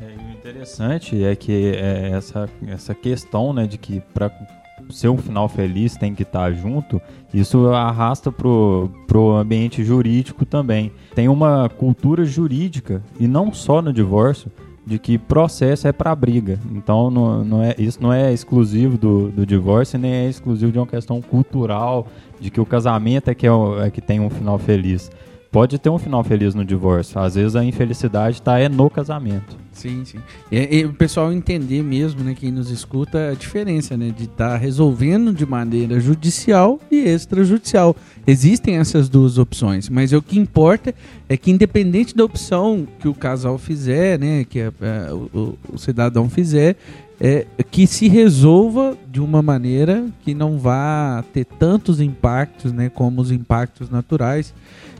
É, 0.00 0.04
o 0.04 0.32
interessante 0.32 1.24
é 1.24 1.34
que 1.34 1.72
é 1.74 2.10
essa, 2.10 2.48
essa 2.66 2.94
questão 2.94 3.52
né, 3.52 3.66
de 3.66 3.78
que 3.78 4.02
para 4.12 4.30
ser 4.90 5.08
um 5.08 5.18
final 5.18 5.48
feliz 5.48 5.96
tem 5.96 6.14
que 6.14 6.22
estar 6.22 6.52
junto, 6.52 7.00
isso 7.32 7.68
arrasta 7.68 8.30
pro, 8.30 8.90
pro 9.06 9.36
ambiente 9.36 9.84
jurídico 9.84 10.44
também. 10.44 10.92
Tem 11.14 11.28
uma 11.28 11.68
cultura 11.68 12.24
jurídica, 12.24 13.02
e 13.18 13.26
não 13.26 13.52
só 13.52 13.82
no 13.82 13.92
divórcio, 13.92 14.50
de 14.88 14.98
que 14.98 15.18
processo 15.18 15.86
é 15.86 15.92
para 15.92 16.14
briga. 16.14 16.58
Então 16.72 17.10
não, 17.10 17.44
não 17.44 17.62
é, 17.62 17.74
isso 17.76 18.02
não 18.02 18.10
é 18.10 18.32
exclusivo 18.32 18.96
do, 18.96 19.28
do 19.28 19.44
divórcio, 19.44 19.98
nem 19.98 20.10
é 20.10 20.28
exclusivo 20.28 20.72
de 20.72 20.78
uma 20.78 20.86
questão 20.86 21.20
cultural, 21.20 22.08
de 22.40 22.50
que 22.50 22.58
o 22.58 22.64
casamento 22.64 23.28
é 23.28 23.34
que, 23.34 23.46
é, 23.46 23.50
é 23.84 23.90
que 23.90 24.00
tem 24.00 24.18
um 24.18 24.30
final 24.30 24.58
feliz. 24.58 25.10
Pode 25.50 25.78
ter 25.78 25.88
um 25.88 25.98
final 25.98 26.22
feliz 26.22 26.54
no 26.54 26.64
divórcio, 26.64 27.18
às 27.18 27.34
vezes 27.34 27.56
a 27.56 27.64
infelicidade 27.64 28.36
está 28.36 28.58
é 28.58 28.68
no 28.68 28.90
casamento. 28.90 29.56
Sim, 29.72 30.04
sim. 30.04 30.18
E, 30.50 30.78
e, 30.80 30.84
o 30.84 30.92
pessoal 30.92 31.32
entender 31.32 31.82
mesmo, 31.84 32.24
né, 32.24 32.34
quem 32.38 32.50
nos 32.50 32.68
escuta, 32.68 33.30
a 33.30 33.34
diferença, 33.34 33.96
né, 33.96 34.12
de 34.14 34.24
estar 34.24 34.50
tá 34.50 34.56
resolvendo 34.56 35.32
de 35.32 35.46
maneira 35.46 36.00
judicial 36.00 36.80
e 36.90 36.96
extrajudicial. 36.96 37.94
Existem 38.26 38.76
essas 38.76 39.08
duas 39.08 39.38
opções, 39.38 39.88
mas 39.88 40.12
o 40.12 40.20
que 40.20 40.38
importa 40.38 40.92
é 41.28 41.36
que 41.36 41.50
independente 41.50 42.14
da 42.14 42.24
opção 42.24 42.86
que 42.98 43.06
o 43.06 43.14
casal 43.14 43.56
fizer, 43.56 44.18
né, 44.18 44.44
que 44.44 44.60
a, 44.60 44.68
a, 44.68 45.14
o, 45.14 45.56
o, 45.72 45.78
cidadão 45.78 46.28
fizer, 46.28 46.76
é 47.20 47.46
que 47.70 47.86
se 47.86 48.08
resolva 48.08 48.96
de 49.10 49.20
uma 49.20 49.42
maneira 49.42 50.06
que 50.24 50.34
não 50.34 50.58
vá 50.58 51.24
ter 51.32 51.44
tantos 51.44 52.00
impactos, 52.00 52.72
né, 52.72 52.88
como 52.88 53.20
os 53.20 53.30
impactos 53.30 53.88
naturais. 53.88 54.52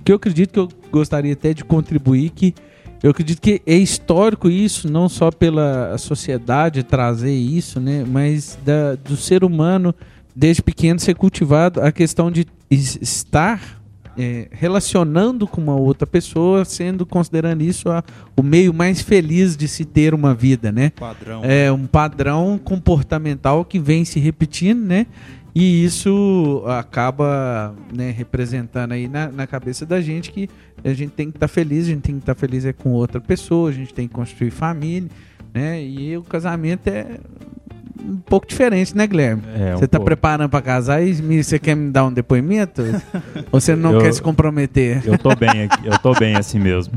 Que 0.04 0.12
eu 0.12 0.16
acredito 0.16 0.52
que 0.52 0.58
eu 0.58 0.68
gostaria 0.90 1.32
até 1.32 1.52
de 1.52 1.64
contribuir 1.64 2.30
que 2.30 2.54
eu 3.02 3.10
acredito 3.10 3.40
que 3.40 3.62
é 3.64 3.76
histórico 3.76 4.50
isso, 4.50 4.90
não 4.90 5.08
só 5.08 5.30
pela 5.30 5.96
sociedade 5.98 6.82
trazer 6.82 7.32
isso, 7.32 7.78
né, 7.78 8.04
mas 8.04 8.58
da, 8.64 8.96
do 8.96 9.16
ser 9.16 9.44
humano 9.44 9.94
desde 10.34 10.62
pequeno 10.62 10.98
ser 10.98 11.14
cultivado 11.14 11.80
a 11.80 11.92
questão 11.92 12.30
de 12.30 12.46
estar 12.70 13.78
é, 14.18 14.48
relacionando 14.50 15.46
com 15.46 15.60
uma 15.60 15.76
outra 15.76 16.06
pessoa, 16.06 16.64
sendo 16.64 17.06
considerando 17.06 17.62
isso 17.62 17.88
a, 17.88 18.02
o 18.36 18.42
meio 18.42 18.74
mais 18.74 19.00
feliz 19.00 19.56
de 19.56 19.68
se 19.68 19.84
ter 19.84 20.12
uma 20.12 20.34
vida, 20.34 20.72
né? 20.72 20.90
Padrão. 20.90 21.40
É 21.44 21.70
um 21.70 21.86
padrão 21.86 22.58
comportamental 22.62 23.64
que 23.64 23.78
vem 23.78 24.04
se 24.04 24.18
repetindo, 24.18 24.80
né? 24.80 25.06
E 25.60 25.84
isso 25.84 26.62
acaba 26.68 27.74
né, 27.92 28.12
representando 28.12 28.92
aí 28.92 29.08
na, 29.08 29.26
na, 29.26 29.44
cabeça 29.44 29.84
da 29.84 30.00
gente 30.00 30.30
que 30.30 30.48
a 30.84 30.92
gente 30.94 31.10
tem 31.10 31.32
que 31.32 31.36
estar 31.36 31.48
tá 31.48 31.52
feliz, 31.52 31.86
a 31.86 31.88
gente 31.88 32.02
tem 32.02 32.14
que 32.14 32.20
estar 32.20 32.36
tá 32.36 32.38
feliz 32.38 32.64
é 32.64 32.72
com 32.72 32.92
outra 32.92 33.20
pessoa, 33.20 33.68
a 33.68 33.72
gente 33.72 33.92
tem 33.92 34.06
que 34.06 34.14
construir 34.14 34.52
família, 34.52 35.10
né? 35.52 35.82
E 35.82 36.16
o 36.16 36.22
casamento 36.22 36.86
é 36.86 37.18
um 38.00 38.18
pouco 38.18 38.46
diferente, 38.46 38.96
né, 38.96 39.06
Guilherme? 39.06 39.42
É, 39.54 39.74
um 39.74 39.78
você 39.78 39.84
está 39.84 39.98
preparando 39.98 40.48
para 40.48 40.62
casar 40.62 41.02
e 41.02 41.42
você 41.42 41.58
quer 41.58 41.74
me 41.74 41.90
dar 41.90 42.04
um 42.04 42.12
depoimento? 42.12 42.82
Ou 43.50 43.60
você 43.60 43.74
não 43.74 43.92
eu, 43.92 44.00
quer 44.00 44.12
se 44.12 44.22
comprometer? 44.22 45.02
Eu 45.04 45.18
tô 45.18 45.34
bem 45.34 45.64
aqui, 45.64 45.86
eu 45.86 45.98
tô 45.98 46.12
bem 46.14 46.36
assim 46.36 46.58
mesmo. 46.58 46.94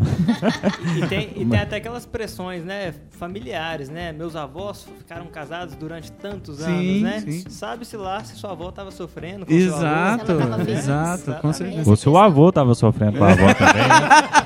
e, 0.98 1.08
tem, 1.08 1.32
e 1.36 1.46
tem, 1.46 1.60
até 1.60 1.78
aquelas 1.78 2.06
pressões, 2.06 2.64
né, 2.64 2.94
familiares, 3.12 3.90
né? 3.90 4.12
Meus 4.12 4.36
avós 4.36 4.88
ficaram 5.00 5.26
casados 5.28 5.76
durante 5.76 6.12
tantos 6.12 6.58
sim, 6.58 7.04
anos, 7.06 7.26
né? 7.26 7.44
Sabe-se 7.50 7.98
lá 7.98 8.24
se 8.24 8.36
sua 8.36 8.52
avó 8.52 8.70
estava 8.70 8.92
sofrendo 8.92 9.46
com 9.46 9.52
Exato, 9.52 10.26
seu 10.26 10.42
avô. 10.42 10.72
Exato, 10.72 11.34
com 11.42 11.54
certeza. 11.54 11.90
Ou 11.90 11.96
se 11.96 12.10
o 12.10 12.18
avô 12.18 12.50
estava 12.50 12.76
sofrendo 12.76 13.18
com 13.18 13.24
a 13.24 13.32
avó 13.32 13.54
também, 13.54 13.88
né? 13.88 14.41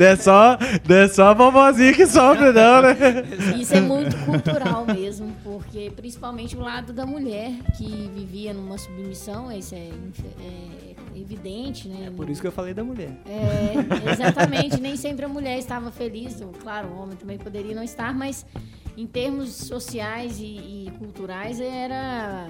Não 0.00 0.06
é 0.06 0.16
só, 0.16 0.58
não 0.88 0.96
é 0.96 1.08
só 1.08 1.24
a 1.26 1.34
vovozinha 1.34 1.92
que 1.92 2.06
sofre, 2.06 2.50
não, 2.52 2.80
né? 2.80 2.96
Isso 3.60 3.74
é 3.74 3.82
muito 3.82 4.16
cultural 4.24 4.86
mesmo, 4.86 5.30
porque 5.44 5.92
principalmente 5.94 6.56
o 6.56 6.60
lado 6.60 6.90
da 6.90 7.04
mulher 7.04 7.52
que 7.76 8.10
vivia 8.14 8.54
numa 8.54 8.78
submissão, 8.78 9.52
isso 9.52 9.74
é, 9.74 9.90
é 10.40 11.20
evidente, 11.20 11.86
né? 11.86 12.06
É 12.06 12.10
por 12.10 12.30
isso 12.30 12.40
que 12.40 12.46
eu 12.46 12.52
falei 12.52 12.72
da 12.72 12.82
mulher. 12.82 13.10
É, 13.26 14.10
exatamente, 14.10 14.80
nem 14.80 14.96
sempre 14.96 15.26
a 15.26 15.28
mulher 15.28 15.58
estava 15.58 15.90
feliz, 15.90 16.42
claro, 16.62 16.88
o 16.88 17.02
homem 17.02 17.16
também 17.16 17.36
poderia 17.36 17.74
não 17.74 17.82
estar, 17.84 18.14
mas 18.14 18.46
em 18.96 19.06
termos 19.06 19.50
sociais 19.50 20.38
e, 20.40 20.86
e 20.86 20.92
culturais 20.98 21.60
era, 21.60 22.48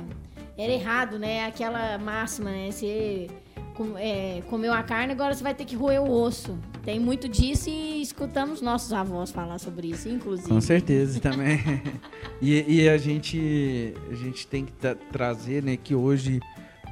era 0.57 0.73
errado, 0.73 1.19
né? 1.19 1.47
Aquela 1.47 1.99
máxima, 1.99 2.49
né? 2.49 2.71
Você 2.71 3.29
com, 3.75 3.99
é, 3.99 4.41
comeu 4.49 4.73
a 4.73 4.85
carne, 4.85 5.13
agora 5.13 5.35
você 5.35 5.43
vai 5.43 5.55
ter 5.55 5.65
que 5.65 5.75
roer 5.75 6.01
o 6.01 6.09
osso. 6.09 6.57
Tem 6.85 6.99
muito 6.99 7.29
disso 7.29 7.69
e 7.69 8.01
escutamos 8.01 8.63
nossos 8.63 8.93
avós 8.93 9.31
falar 9.31 9.59
sobre 9.59 9.89
isso, 9.89 10.09
inclusive. 10.09 10.49
Com 10.49 10.61
certeza 10.61 11.21
também. 11.21 11.61
e, 12.41 12.83
e, 12.83 12.89
a 12.89 12.97
gente 12.97 13.95
a 14.11 14.15
gente 14.15 14.47
tem 14.47 14.65
que 14.65 14.73
trazer, 15.13 15.63
né, 15.63 15.77
que 15.77 15.95
hoje 15.95 16.41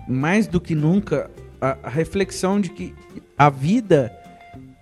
mais 0.06 0.46
do 0.46 0.60
que 0.60 0.74
nunca 0.74 1.30
a, 1.60 1.78
a 1.82 1.88
reflexão 1.88 2.60
de 2.60 2.70
que 2.70 2.94
a 3.36 3.48
vida 3.48 4.12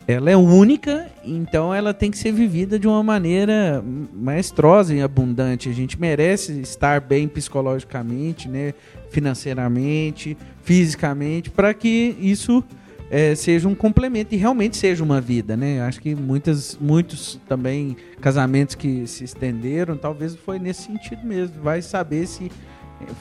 ela 0.08 0.30
é 0.30 0.36
única, 0.36 1.10
então 1.24 1.74
ela 1.74 1.92
tem 1.92 2.12
que 2.12 2.18
ser 2.18 2.30
vivida 2.30 2.78
de 2.78 2.86
uma 2.86 3.02
maneira 3.02 3.82
maestrosa 4.14 4.94
e 4.94 5.02
abundante. 5.02 5.68
A 5.68 5.72
gente 5.72 6.00
merece 6.00 6.60
estar 6.60 7.00
bem 7.00 7.26
psicologicamente, 7.26 8.48
né, 8.48 8.72
financeiramente, 9.10 10.36
fisicamente, 10.62 11.50
para 11.50 11.74
que 11.74 12.16
isso 12.20 12.62
é, 13.10 13.34
seja 13.34 13.68
um 13.68 13.74
complemento 13.74 14.34
e 14.34 14.38
realmente 14.38 14.76
seja 14.76 15.02
uma 15.04 15.20
vida, 15.20 15.56
né? 15.56 15.80
Acho 15.82 16.00
que 16.00 16.14
muitas, 16.14 16.76
muitos 16.80 17.40
também 17.48 17.96
casamentos 18.20 18.74
que 18.74 19.06
se 19.06 19.24
estenderam, 19.24 19.96
talvez 19.96 20.34
foi 20.34 20.58
nesse 20.58 20.82
sentido 20.82 21.24
mesmo. 21.24 21.62
Vai 21.62 21.82
saber 21.82 22.26
se 22.26 22.50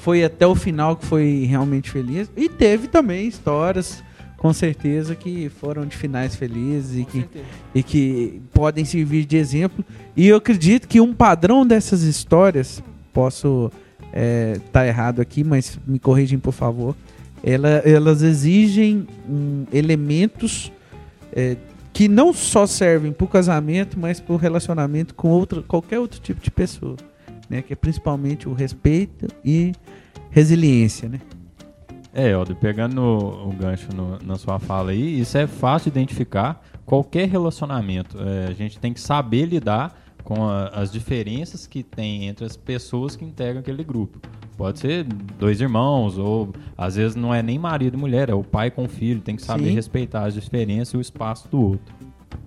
foi 0.01 0.23
até 0.23 0.47
o 0.47 0.55
final 0.55 0.95
que 0.95 1.05
foi 1.05 1.45
realmente 1.47 1.91
feliz. 1.91 2.29
E 2.35 2.49
teve 2.49 2.87
também 2.87 3.27
histórias, 3.27 4.03
com 4.37 4.51
certeza, 4.53 5.15
que 5.15 5.49
foram 5.49 5.85
de 5.85 5.95
finais 5.95 6.35
felizes 6.35 7.01
e 7.01 7.05
que, 7.05 7.25
e 7.75 7.83
que 7.83 8.41
podem 8.53 8.85
servir 8.85 9.25
de 9.25 9.37
exemplo. 9.37 9.85
E 10.15 10.27
eu 10.27 10.37
acredito 10.37 10.87
que 10.87 10.99
um 10.99 11.13
padrão 11.13 11.65
dessas 11.65 12.01
histórias, 12.01 12.81
posso 13.13 13.71
estar 14.01 14.11
é, 14.13 14.55
tá 14.71 14.87
errado 14.87 15.21
aqui, 15.21 15.43
mas 15.43 15.77
me 15.85 15.99
corrigem 15.99 16.39
por 16.39 16.53
favor 16.53 16.95
ela, 17.45 17.69
elas 17.69 18.23
exigem 18.23 19.07
um, 19.29 19.65
elementos 19.71 20.71
é, 21.31 21.55
que 21.93 22.07
não 22.07 22.33
só 22.33 22.65
servem 22.65 23.11
para 23.13 23.23
o 23.23 23.27
casamento, 23.27 23.99
mas 23.99 24.19
para 24.19 24.33
o 24.33 24.35
relacionamento 24.35 25.13
com 25.13 25.45
qualquer 25.67 25.99
outro 25.99 26.19
tipo 26.19 26.41
de 26.41 26.49
pessoa, 26.49 26.95
né? 27.47 27.61
Que 27.61 27.73
é 27.73 27.75
principalmente 27.75 28.49
o 28.49 28.53
respeito 28.53 29.27
e 29.45 29.73
resiliência, 30.31 31.07
né? 31.07 31.21
É, 32.11 32.31
Elder, 32.31 32.55
pegando 32.55 33.01
o 33.01 33.53
gancho 33.53 33.93
no, 33.93 34.17
na 34.23 34.37
sua 34.37 34.57
fala 34.57 34.91
aí, 34.91 35.19
isso 35.19 35.37
é 35.37 35.45
fácil 35.45 35.91
de 35.91 35.99
identificar. 35.99 36.65
Qualquer 36.83 37.29
relacionamento, 37.29 38.17
é, 38.19 38.47
a 38.47 38.53
gente 38.53 38.79
tem 38.79 38.91
que 38.91 38.99
saber 38.99 39.45
lidar 39.45 40.01
com 40.23 40.43
a, 40.49 40.69
as 40.69 40.91
diferenças 40.91 41.67
que 41.67 41.83
tem 41.83 42.27
entre 42.27 42.43
as 42.43 42.57
pessoas 42.57 43.15
que 43.15 43.23
integram 43.23 43.59
aquele 43.59 43.83
grupo. 43.83 44.19
Pode 44.57 44.79
ser 44.79 45.03
dois 45.03 45.59
irmãos, 45.59 46.17
ou 46.17 46.53
às 46.77 46.95
vezes 46.95 47.15
não 47.15 47.33
é 47.33 47.43
nem 47.43 47.59
marido 47.59 47.95
e 47.95 47.99
mulher, 47.99 48.29
é 48.29 48.33
o 48.33 48.43
pai 48.43 48.71
com 48.71 48.85
o 48.85 48.87
filho, 48.87 49.19
tem 49.19 49.35
que 49.35 49.41
saber 49.41 49.65
Sim. 49.65 49.75
respeitar 49.75 50.23
as 50.25 50.33
diferenças 50.33 50.93
e 50.93 50.97
o 50.97 51.01
espaço 51.01 51.49
do 51.49 51.61
outro. 51.61 51.93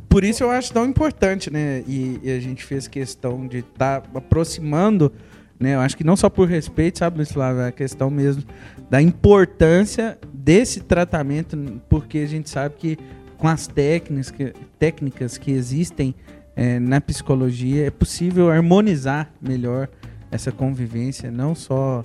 Por 0.09 0.25
isso 0.25 0.43
eu 0.43 0.51
acho 0.51 0.73
tão 0.73 0.87
importante, 0.87 1.53
né? 1.53 1.85
E, 1.87 2.19
e 2.23 2.31
a 2.31 2.41
gente 2.41 2.65
fez 2.65 2.89
questão 2.89 3.47
de 3.47 3.59
estar 3.59 4.01
tá 4.01 4.09
aproximando, 4.19 5.13
né? 5.61 5.75
Eu 5.75 5.81
acho 5.81 5.97
que 5.97 6.05
não 6.05 6.17
só 6.17 6.31
por 6.31 6.49
respeito, 6.49 6.99
sabe, 6.99 7.19
Luiz 7.19 7.31
Flávio? 7.31 7.61
É 7.61 7.69
a 7.69 7.73
questão 7.73 8.09
mesmo 8.09 8.43
da 8.89 9.03
importância 9.03 10.19
desse 10.33 10.81
tratamento, 10.81 11.59
porque 11.91 12.19
a 12.19 12.27
gente 12.27 12.49
sabe 12.49 12.77
que 12.79 12.99
com 13.37 13.47
as 13.47 13.67
técnicas, 13.67 14.53
técnicas 14.79 15.37
que 15.37 15.51
existem 15.51 16.15
é, 16.57 16.81
na 16.81 17.01
psicologia 17.01 17.87
é 17.87 17.91
possível 17.91 18.51
harmonizar 18.51 19.31
melhor 19.41 19.89
essa 20.31 20.53
convivência, 20.53 21.31
não 21.31 21.55
só 21.55 22.05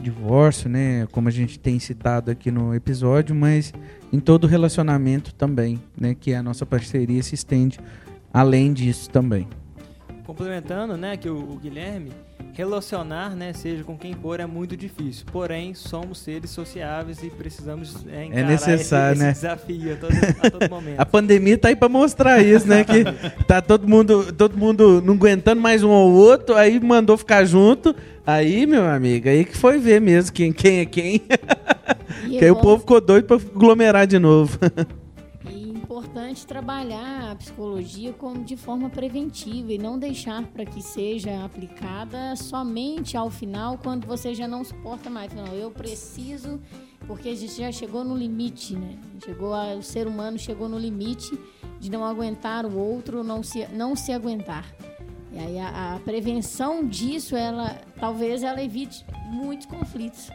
divórcio, 0.00 0.68
né, 0.68 1.06
como 1.12 1.28
a 1.28 1.30
gente 1.30 1.58
tem 1.58 1.78
citado 1.78 2.30
aqui 2.30 2.50
no 2.50 2.74
episódio, 2.74 3.34
mas 3.34 3.72
em 4.12 4.20
todo 4.20 4.46
relacionamento 4.46 5.34
também, 5.34 5.80
né, 5.98 6.14
que 6.14 6.34
a 6.34 6.42
nossa 6.42 6.66
parceria 6.66 7.22
se 7.22 7.34
estende 7.34 7.78
além 8.32 8.72
disso 8.72 9.08
também. 9.08 9.48
Complementando, 10.24 10.96
né, 10.96 11.16
que 11.16 11.28
o, 11.28 11.38
o 11.38 11.56
Guilherme 11.56 12.10
relacionar, 12.54 13.34
né, 13.34 13.52
seja 13.52 13.82
com 13.82 13.98
quem 13.98 14.14
for, 14.14 14.38
é 14.38 14.46
muito 14.46 14.76
difícil. 14.76 15.26
Porém, 15.32 15.74
somos 15.74 16.18
seres 16.18 16.50
sociáveis 16.50 17.22
e 17.22 17.28
precisamos 17.28 17.96
é, 18.06 18.28
é 18.30 18.44
necessário, 18.44 19.14
esse, 19.14 19.22
né? 19.22 19.30
esse 19.32 19.40
desafio 19.40 19.92
a 19.92 19.96
todo, 19.96 20.12
a 20.12 20.50
todo 20.50 20.70
momento. 20.70 20.98
a 21.00 21.04
pandemia 21.04 21.58
tá 21.58 21.68
aí 21.68 21.76
para 21.76 21.88
mostrar 21.88 22.40
isso, 22.40 22.66
né? 22.68 22.84
que 22.84 23.04
tá 23.44 23.60
todo 23.60 23.88
mundo, 23.88 24.32
todo 24.32 24.56
mundo 24.56 25.02
não 25.04 25.14
aguentando 25.14 25.60
mais 25.60 25.82
um 25.82 25.90
ao 25.90 26.08
outro, 26.08 26.54
aí 26.54 26.78
mandou 26.78 27.16
ficar 27.16 27.44
junto. 27.44 27.94
Aí, 28.26 28.66
meu 28.66 28.86
amigo, 28.86 29.28
aí 29.28 29.44
que 29.44 29.56
foi 29.56 29.78
ver 29.78 30.00
mesmo 30.00 30.32
quem, 30.32 30.52
quem 30.52 30.78
é 30.78 30.86
quem. 30.86 31.22
que 32.28 32.44
aí 32.44 32.50
o 32.50 32.56
povo 32.56 32.80
ficou 32.80 33.00
doido 33.00 33.26
para 33.26 33.36
aglomerar 33.36 34.06
de 34.06 34.18
novo 34.18 34.58
importante 35.94 36.44
trabalhar 36.44 37.30
a 37.30 37.36
psicologia 37.36 38.12
como 38.12 38.42
de 38.42 38.56
forma 38.56 38.90
preventiva 38.90 39.72
e 39.72 39.78
não 39.78 39.96
deixar 39.96 40.42
para 40.48 40.66
que 40.66 40.82
seja 40.82 41.44
aplicada 41.44 42.34
somente 42.34 43.16
ao 43.16 43.30
final, 43.30 43.78
quando 43.78 44.04
você 44.04 44.34
já 44.34 44.48
não 44.48 44.64
suporta 44.64 45.08
mais. 45.08 45.32
Não, 45.32 45.46
eu 45.54 45.70
preciso, 45.70 46.60
porque 47.06 47.28
a 47.28 47.34
gente 47.36 47.54
já 47.54 47.70
chegou 47.70 48.02
no 48.02 48.16
limite, 48.16 48.74
né? 48.74 48.98
Chegou 49.24 49.54
a, 49.54 49.74
o 49.74 49.82
ser 49.84 50.08
humano 50.08 50.36
chegou 50.36 50.68
no 50.68 50.78
limite 50.78 51.38
de 51.78 51.88
não 51.88 52.04
aguentar 52.04 52.66
o 52.66 52.76
outro, 52.76 53.22
não 53.22 53.44
se, 53.44 53.64
não 53.68 53.94
se 53.94 54.10
aguentar. 54.10 54.66
E 55.32 55.38
aí 55.38 55.58
a, 55.60 55.94
a 55.94 56.00
prevenção 56.00 56.84
disso, 56.84 57.36
ela 57.36 57.78
talvez 58.00 58.42
ela 58.42 58.60
evite 58.60 59.06
muitos 59.30 59.66
conflitos. 59.66 60.28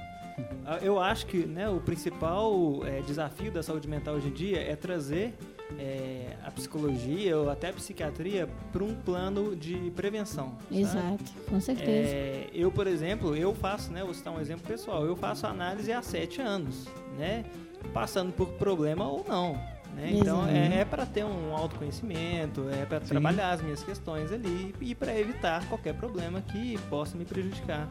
Ah, 0.66 0.78
eu 0.82 1.00
acho 1.00 1.26
que 1.26 1.46
né, 1.46 1.70
o 1.70 1.80
principal 1.80 2.86
é, 2.86 3.02
desafio 3.02 3.52
da 3.52 3.64
saúde 3.64 3.88
mental 3.88 4.16
hoje 4.16 4.28
em 4.28 4.34
dia 4.34 4.62
é 4.62 4.76
trazer 4.76 5.34
é, 5.78 6.36
a 6.44 6.52
psicologia 6.52 7.38
ou 7.38 7.50
até 7.50 7.70
a 7.70 7.74
psiquiatria 7.74 8.48
para 8.72 8.84
um 8.84 8.96
plano 8.96 9.56
de 9.56 9.92
prevenção. 9.96 10.58
Exato, 10.72 11.00
sabe? 11.02 11.24
com 11.48 11.60
certeza. 11.60 11.92
É, 11.92 12.50
eu, 12.54 12.72
por 12.72 12.88
exemplo, 12.88 13.36
eu 13.36 13.54
faço, 13.54 13.92
né, 13.92 14.04
vou 14.04 14.14
citar 14.14 14.34
um 14.34 14.40
exemplo 14.40 14.66
pessoal, 14.68 15.06
eu 15.06 15.16
faço 15.16 15.46
análise 15.46 15.92
há 15.92 16.02
sete 16.02 16.42
anos, 16.42 16.88
né, 17.18 17.46
passando 17.94 18.32
por 18.32 18.48
problema 18.54 19.08
ou 19.08 19.26
não. 19.28 19.54
Né? 19.96 20.12
Então 20.14 20.48
é, 20.48 20.82
é 20.82 20.86
para 20.86 21.06
ter 21.06 21.24
um 21.24 21.56
autoconhecimento, 21.56 22.68
é 22.70 22.86
para 22.86 23.00
trabalhar 23.00 23.52
as 23.52 23.62
minhas 23.62 23.84
questões 23.84 24.32
ali 24.32 24.74
e 24.80 24.94
para 24.94 25.18
evitar 25.18 25.68
qualquer 25.68 25.94
problema 25.94 26.42
que 26.42 26.78
possa 26.90 27.18
me 27.18 27.26
prejudicar. 27.26 27.88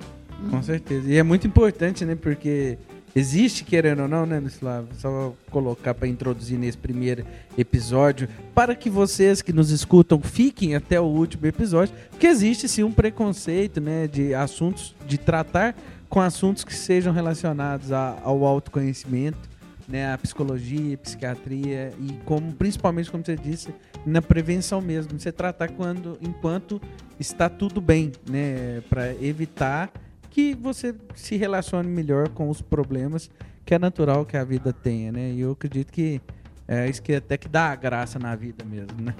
Com 0.51 0.63
certeza. 0.63 1.09
E 1.09 1.17
é 1.17 1.23
muito 1.23 1.47
importante, 1.47 2.05
né? 2.05 2.15
Porque 2.15 2.79
existe, 3.15 3.65
querendo 3.65 4.03
ou 4.03 4.09
não, 4.09 4.25
né, 4.25 4.39
Lucislavo? 4.39 4.89
Só 4.99 5.35
colocar 5.51 5.95
para 5.95 6.07
introduzir 6.07 6.59
nesse 6.59 6.79
primeiro 6.79 7.25
episódio, 7.57 8.29
para 8.55 8.75
que 8.75 8.89
vocês 8.89 9.43
que 9.43 9.53
nos 9.53 9.71
escutam 9.71 10.21
fiquem 10.21 10.75
até 10.75 11.01
o 11.01 11.05
último 11.05 11.47
episódio, 11.47 11.95
porque 12.11 12.27
existe 12.27 12.69
sim 12.69 12.83
um 12.83 12.93
preconceito, 12.93 13.81
né, 13.81 14.07
de 14.07 14.35
assuntos, 14.35 14.95
de 15.07 15.19
tratar 15.19 15.75
com 16.09 16.21
assuntos 16.21 16.65
que 16.65 16.75
sejam 16.75 17.13
relacionados 17.13 17.93
a, 17.93 18.19
ao 18.23 18.45
autoconhecimento, 18.45 19.49
né, 19.87 20.13
a 20.13 20.19
psicologia, 20.19 20.95
a 20.95 20.99
psiquiatria 20.99 21.93
e 22.01 22.13
como, 22.25 22.53
principalmente, 22.53 23.11
como 23.11 23.25
você 23.25 23.37
disse, 23.37 23.75
na 24.07 24.23
prevenção 24.23 24.81
mesmo, 24.81 25.19
você 25.19 25.33
tratar 25.33 25.69
quando, 25.69 26.19
enquanto 26.21 26.81
está 27.19 27.49
tudo 27.49 27.81
bem, 27.81 28.13
né, 28.29 28.83
para 28.89 29.13
evitar 29.23 29.91
que 30.31 30.55
você 30.55 30.95
se 31.15 31.37
relacione 31.37 31.89
melhor 31.89 32.29
com 32.29 32.49
os 32.49 32.61
problemas 32.61 33.31
que 33.69 33.75
é 33.75 33.79
natural 33.79 34.25
que 34.25 34.37
a 34.37 34.45
vida 34.45 34.73
tenha, 34.73 35.13
né? 35.13 35.31
E 35.31 35.41
eu 35.41 35.53
acredito 35.53 35.93
que 35.93 36.21
é 36.67 36.89
isso 36.89 37.03
que 37.03 37.15
até 37.15 37.37
que 37.37 37.49
dá 37.49 37.67
a 37.67 37.77
graça 37.77 38.19
na 38.19 38.35
vida 38.35 38.65
mesmo, 38.65 39.01
né? 39.01 39.15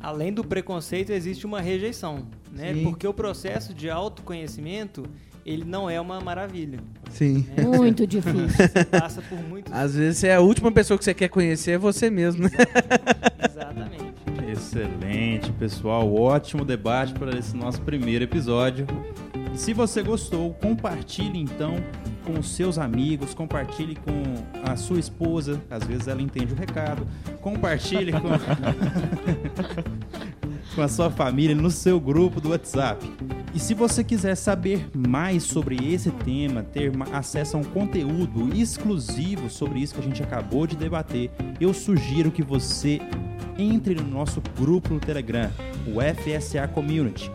Além 0.00 0.32
do 0.32 0.44
preconceito, 0.44 1.12
existe 1.12 1.46
uma 1.46 1.60
rejeição, 1.60 2.26
né? 2.52 2.74
Sim. 2.74 2.82
Porque 2.82 3.06
o 3.06 3.14
processo 3.14 3.72
de 3.72 3.88
autoconhecimento, 3.88 5.04
ele 5.46 5.64
não 5.64 5.88
é 5.88 6.00
uma 6.00 6.20
maravilha. 6.20 6.80
Sim. 7.10 7.46
Né? 7.56 7.64
Muito 7.70 8.06
difícil. 8.06 8.48
Você 8.48 8.84
passa 8.84 9.22
por 9.22 9.38
muito 9.38 9.72
Às 9.72 9.94
vezes 9.94 10.24
é 10.24 10.34
a 10.34 10.40
última 10.40 10.72
pessoa 10.72 10.98
que 10.98 11.04
você 11.04 11.14
quer 11.14 11.28
conhecer 11.28 11.72
é 11.72 11.78
você 11.78 12.10
mesmo, 12.10 12.44
né? 12.44 12.50
Exatamente. 13.48 14.18
Excelente, 14.50 15.52
pessoal. 15.52 16.12
Ótimo 16.12 16.64
debate 16.64 17.14
para 17.14 17.38
esse 17.38 17.56
nosso 17.56 17.80
primeiro 17.82 18.24
episódio. 18.24 18.86
Se 19.58 19.74
você 19.74 20.02
gostou, 20.04 20.54
compartilhe 20.54 21.38
então 21.38 21.74
com 22.24 22.38
os 22.38 22.54
seus 22.54 22.78
amigos, 22.78 23.34
compartilhe 23.34 23.96
com 23.96 24.22
a 24.62 24.76
sua 24.76 25.00
esposa, 25.00 25.60
às 25.68 25.82
vezes 25.82 26.06
ela 26.06 26.22
entende 26.22 26.54
o 26.54 26.56
recado. 26.56 27.04
Compartilhe 27.40 28.12
com, 28.12 28.28
com 30.76 30.80
a 30.80 30.86
sua 30.86 31.10
família 31.10 31.56
no 31.56 31.72
seu 31.72 31.98
grupo 31.98 32.40
do 32.40 32.50
WhatsApp. 32.50 33.04
E 33.52 33.58
se 33.58 33.74
você 33.74 34.04
quiser 34.04 34.36
saber 34.36 34.88
mais 34.96 35.42
sobre 35.42 35.92
esse 35.92 36.12
tema, 36.12 36.62
ter 36.62 36.92
acesso 37.12 37.56
a 37.56 37.60
um 37.60 37.64
conteúdo 37.64 38.56
exclusivo 38.56 39.50
sobre 39.50 39.80
isso 39.80 39.94
que 39.94 40.00
a 40.00 40.04
gente 40.04 40.22
acabou 40.22 40.68
de 40.68 40.76
debater, 40.76 41.32
eu 41.60 41.74
sugiro 41.74 42.30
que 42.30 42.44
você 42.44 43.00
entre 43.58 43.96
no 43.96 44.04
nosso 44.04 44.40
grupo 44.56 44.94
no 44.94 45.00
Telegram, 45.00 45.50
o 45.84 45.96
FSA 46.00 46.68
Community 46.68 47.28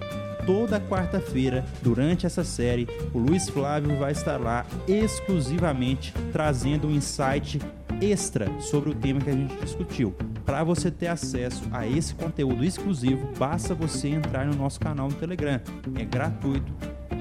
toda 0.46 0.80
quarta-feira, 0.80 1.66
durante 1.82 2.26
essa 2.26 2.44
série, 2.44 2.88
o 3.14 3.20
Luiz 3.20 3.50
Flávio 3.50 3.98
vai 3.98 4.12
estar 4.12 4.38
lá 4.38 4.66
exclusivamente 4.88 6.14
trazendo 6.32 6.88
um 6.88 6.92
insight 6.92 7.60
extra 8.02 8.48
sobre 8.60 8.90
o 8.90 8.96
tema 8.96 9.22
que 9.22 9.30
a 9.30 9.34
gente 9.34 9.56
discutiu. 9.58 10.14
Para 10.46 10.64
você 10.64 10.92
ter 10.92 11.08
acesso 11.08 11.64
a 11.72 11.88
esse 11.88 12.14
conteúdo 12.14 12.64
exclusivo, 12.64 13.30
basta 13.38 13.74
você 13.74 14.10
entrar 14.10 14.46
no 14.46 14.56
nosso 14.56 14.80
canal 14.80 15.08
no 15.08 15.16
Telegram. 15.16 15.60
É 15.96 16.04
gratuito 16.04 16.72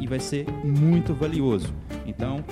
e 0.01 0.07
vai 0.07 0.19
ser 0.19 0.47
muito 0.65 1.15
valioso. 1.15 1.73
Então, 2.05 2.45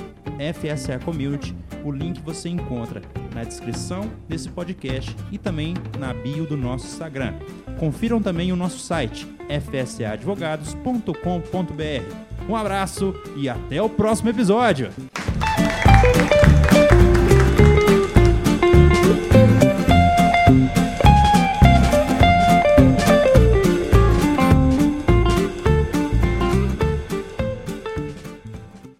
FSA 0.55 0.99
Community, 1.01 1.57
o 1.85 1.91
link 1.91 2.21
você 2.21 2.49
encontra 2.49 3.03
na 3.35 3.45
descrição 3.45 4.11
desse 4.29 4.49
podcast 4.49 5.15
e 5.31 5.39
também 5.39 5.75
na 5.99 6.13
bio 6.13 6.47
do 6.47 6.57
nosso 6.57 6.87
Instagram. 6.87 7.35
Confiram 7.79 8.21
também 8.21 8.53
o 8.53 8.57
nosso 8.57 8.79
site 8.79 9.27
fsaadvogados.com.br. 9.49 12.31
Um 12.49 12.57
abraço 12.57 13.15
e 13.37 13.49
até 13.49 13.81
o 13.81 13.89
próximo 13.89 14.31
episódio! 14.31 14.91